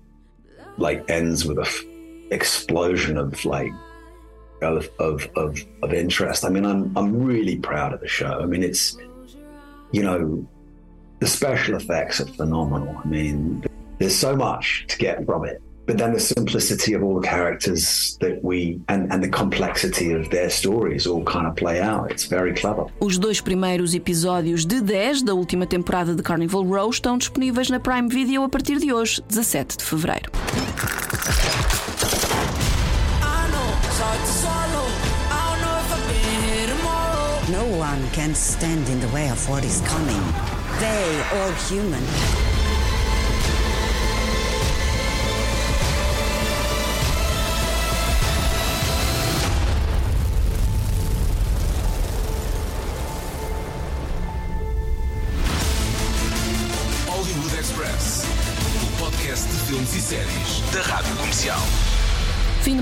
like 0.78 1.08
ends 1.10 1.44
with 1.44 1.58
a 1.58 1.62
f- 1.62 1.84
explosion 2.30 3.16
of 3.18 3.44
like 3.44 3.72
of, 4.62 4.88
of 4.98 5.28
of 5.36 5.64
of 5.82 5.92
interest. 5.92 6.44
I 6.44 6.48
mean, 6.48 6.64
I'm 6.64 6.96
I'm 6.96 7.22
really 7.22 7.58
proud 7.58 7.92
of 7.92 8.00
the 8.00 8.08
show. 8.08 8.40
I 8.40 8.46
mean, 8.46 8.62
it's 8.62 8.96
you 9.92 10.02
know 10.02 10.46
the 11.20 11.26
special 11.26 11.76
effects 11.76 12.20
are 12.20 12.26
phenomenal. 12.26 12.96
I 13.04 13.06
mean, 13.06 13.64
there's 13.98 14.16
so 14.16 14.34
much 14.36 14.86
to 14.88 14.98
get 14.98 15.24
from 15.26 15.44
it. 15.44 15.60
But 15.86 15.96
then 15.96 16.12
the 16.12 16.20
simplicity 16.20 16.92
of 16.92 17.02
all 17.02 17.18
the 17.18 17.26
characters 17.26 18.18
that 18.20 18.44
we 18.44 18.78
and, 18.88 19.10
and 19.10 19.22
the 19.22 19.28
complexity 19.30 20.12
of 20.12 20.28
their 20.28 20.50
stories 20.50 21.06
all 21.06 21.24
kind 21.24 21.46
of 21.46 21.56
play 21.56 21.80
out. 21.80 22.10
It's 22.10 22.26
very 22.26 22.52
clever. 22.52 22.84
Os 23.00 23.16
dois 23.16 23.40
primeiros 23.40 23.94
episódios 23.94 24.66
de 24.66 24.82
10 24.82 25.22
da 25.22 25.32
última 25.32 25.66
temporada 25.66 26.14
de 26.14 26.22
Carnival 26.22 26.62
Row 26.64 26.90
estão 26.90 27.16
disponíveis 27.16 27.70
na 27.70 27.80
Prime 27.80 28.08
Video 28.08 28.42
a 28.42 28.50
partir 28.50 28.78
de 28.78 28.92
hoje, 28.92 29.22
17 29.28 29.78
de 29.78 29.84
fevereiro. 29.84 30.30
No 37.48 37.64
one 37.78 38.10
can 38.12 38.34
stand 38.34 38.86
in 38.90 39.00
the 39.00 39.08
way 39.08 39.30
of 39.30 39.48
what 39.48 39.64
is 39.64 39.80
coming. 39.88 40.22
They, 40.80 41.22
all 41.32 41.50
human. 41.66 42.47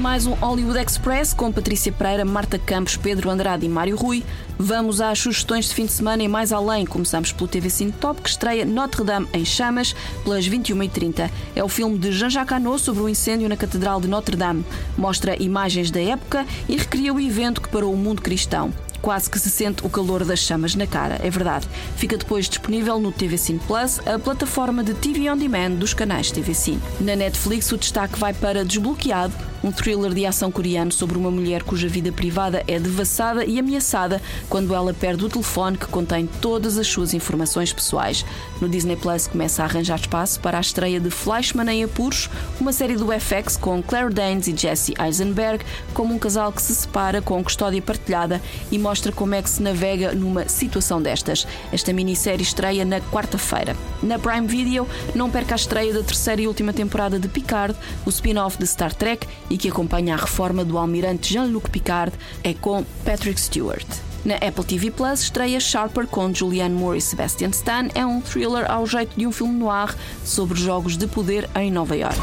Mais 0.06 0.24
um 0.24 0.34
Hollywood 0.34 0.78
Express 0.78 1.34
com 1.34 1.50
Patrícia 1.50 1.90
Pereira, 1.90 2.24
Marta 2.24 2.60
Campos, 2.60 2.96
Pedro 2.96 3.28
Andrade 3.28 3.66
e 3.66 3.68
Mário 3.68 3.96
Rui. 3.96 4.22
Vamos 4.56 5.00
às 5.00 5.18
sugestões 5.18 5.68
de 5.68 5.74
fim 5.74 5.84
de 5.84 5.90
semana 5.90 6.22
e 6.22 6.28
mais 6.28 6.52
além. 6.52 6.86
Começamos 6.86 7.32
pelo 7.32 7.48
TV 7.48 7.68
Cine 7.68 7.90
Top, 7.90 8.22
que 8.22 8.28
estreia 8.28 8.64
Notre 8.64 9.02
Dame 9.02 9.26
em 9.32 9.44
Chamas, 9.44 9.96
pelas 10.22 10.48
21h30. 10.48 11.28
É 11.56 11.64
o 11.64 11.68
filme 11.68 11.98
de 11.98 12.12
Jean-Jacques 12.12 12.52
Hano 12.52 12.78
sobre 12.78 13.02
o 13.02 13.08
incêndio 13.08 13.48
na 13.48 13.56
Catedral 13.56 14.00
de 14.00 14.06
Notre 14.06 14.36
Dame. 14.36 14.64
Mostra 14.96 15.42
imagens 15.42 15.90
da 15.90 16.00
época 16.00 16.46
e 16.68 16.76
recria 16.76 17.12
o 17.12 17.18
evento 17.18 17.60
que 17.60 17.68
parou 17.68 17.92
o 17.92 17.96
mundo 17.96 18.22
cristão. 18.22 18.72
Quase 19.02 19.30
que 19.30 19.38
se 19.38 19.50
sente 19.50 19.86
o 19.86 19.90
calor 19.90 20.24
das 20.24 20.40
chamas 20.40 20.74
na 20.74 20.86
cara, 20.86 21.20
é 21.22 21.30
verdade. 21.30 21.68
Fica 21.96 22.16
depois 22.16 22.48
disponível 22.48 22.98
no 22.98 23.12
TV 23.12 23.38
Cine 23.38 23.60
Plus, 23.66 24.00
a 24.06 24.18
plataforma 24.18 24.82
de 24.82 24.94
TV 24.94 25.30
on 25.30 25.36
demand 25.36 25.72
dos 25.72 25.94
canais 25.94 26.30
TV 26.30 26.54
Cine. 26.54 26.80
Na 27.00 27.14
Netflix, 27.14 27.70
o 27.72 27.78
destaque 27.78 28.18
vai 28.18 28.32
para 28.32 28.64
Desbloqueado, 28.64 29.34
um 29.66 29.72
thriller 29.72 30.14
de 30.14 30.24
ação 30.24 30.52
coreano 30.52 30.92
sobre 30.92 31.18
uma 31.18 31.28
mulher 31.28 31.64
cuja 31.64 31.88
vida 31.88 32.12
privada 32.12 32.62
é 32.68 32.78
devassada 32.78 33.44
e 33.44 33.58
ameaçada 33.58 34.22
quando 34.48 34.72
ela 34.72 34.94
perde 34.94 35.24
o 35.24 35.28
telefone 35.28 35.76
que 35.76 35.86
contém 35.86 36.28
todas 36.40 36.78
as 36.78 36.86
suas 36.86 37.12
informações 37.12 37.72
pessoais. 37.72 38.24
No 38.60 38.68
Disney 38.68 38.94
Plus 38.94 39.26
começa 39.26 39.62
a 39.62 39.66
arranjar 39.66 39.98
espaço 39.98 40.38
para 40.38 40.58
a 40.58 40.60
estreia 40.60 41.00
de 41.00 41.10
Fleischmann 41.10 41.68
em 41.68 41.82
Apuros, 41.82 42.30
uma 42.60 42.72
série 42.72 42.94
do 42.94 43.08
FX 43.10 43.56
com 43.56 43.82
Claire 43.82 44.14
Danes 44.14 44.46
e 44.46 44.56
Jesse 44.56 44.94
Eisenberg, 45.04 45.64
como 45.92 46.14
um 46.14 46.18
casal 46.18 46.52
que 46.52 46.62
se 46.62 46.72
separa 46.72 47.20
com 47.20 47.42
custódia 47.42 47.82
partilhada 47.82 48.40
e 48.70 48.78
mostra 48.78 49.10
como 49.10 49.34
é 49.34 49.42
que 49.42 49.50
se 49.50 49.60
navega 49.60 50.12
numa 50.12 50.48
situação 50.48 51.02
destas. 51.02 51.44
Esta 51.72 51.92
minissérie 51.92 52.44
estreia 52.44 52.84
na 52.84 53.00
quarta-feira. 53.00 53.76
Na 54.00 54.16
Prime 54.16 54.46
Video, 54.46 54.86
não 55.12 55.28
perca 55.28 55.54
a 55.54 55.56
estreia 55.56 55.92
da 55.92 56.04
terceira 56.04 56.40
e 56.40 56.46
última 56.46 56.72
temporada 56.72 57.18
de 57.18 57.26
Picard, 57.26 57.76
o 58.04 58.10
spin-off 58.10 58.56
de 58.58 58.66
Star 58.68 58.94
Trek 58.94 59.26
e 59.50 59.55
que 59.58 59.68
acompanha 59.68 60.14
a 60.14 60.18
reforma 60.18 60.64
do 60.64 60.78
almirante 60.78 61.32
Jean-Luc 61.32 61.70
Picard, 61.70 62.12
é 62.42 62.54
com 62.54 62.84
Patrick 63.04 63.40
Stewart. 63.40 63.86
Na 64.24 64.34
Apple 64.36 64.64
TV 64.64 64.90
Plus 64.90 65.20
estreia 65.22 65.60
Sharper 65.60 66.06
com 66.06 66.34
Julianne 66.34 66.74
Moore 66.74 66.98
e 66.98 67.00
Sebastian 67.00 67.50
Stan. 67.50 67.88
É 67.94 68.04
um 68.04 68.20
thriller 68.20 68.68
ao 68.68 68.84
jeito 68.84 69.16
de 69.16 69.24
um 69.24 69.30
filme 69.30 69.54
noir 69.54 69.94
sobre 70.24 70.58
jogos 70.58 70.96
de 70.96 71.06
poder 71.06 71.48
em 71.54 71.70
Nova 71.70 71.96
York. 71.96 72.18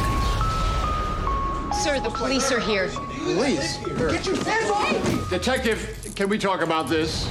Sir, 1.82 2.02
the 2.02 2.10
police 2.10 2.54
are 2.54 2.60
here. 2.60 2.90
Police? 3.24 3.78
Get 4.12 4.26
your 4.26 4.36
hands 4.44 4.70
off! 4.70 5.30
Detective, 5.30 6.14
can 6.16 6.28
we 6.28 6.38
talk 6.38 6.62
about 6.62 6.90
this? 6.90 7.26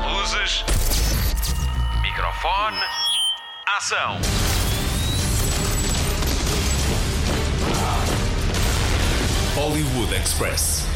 Luzes. 0.04 0.64
Microfone. 2.02 2.82
Ação. 3.78 4.18
Express. 10.16 10.95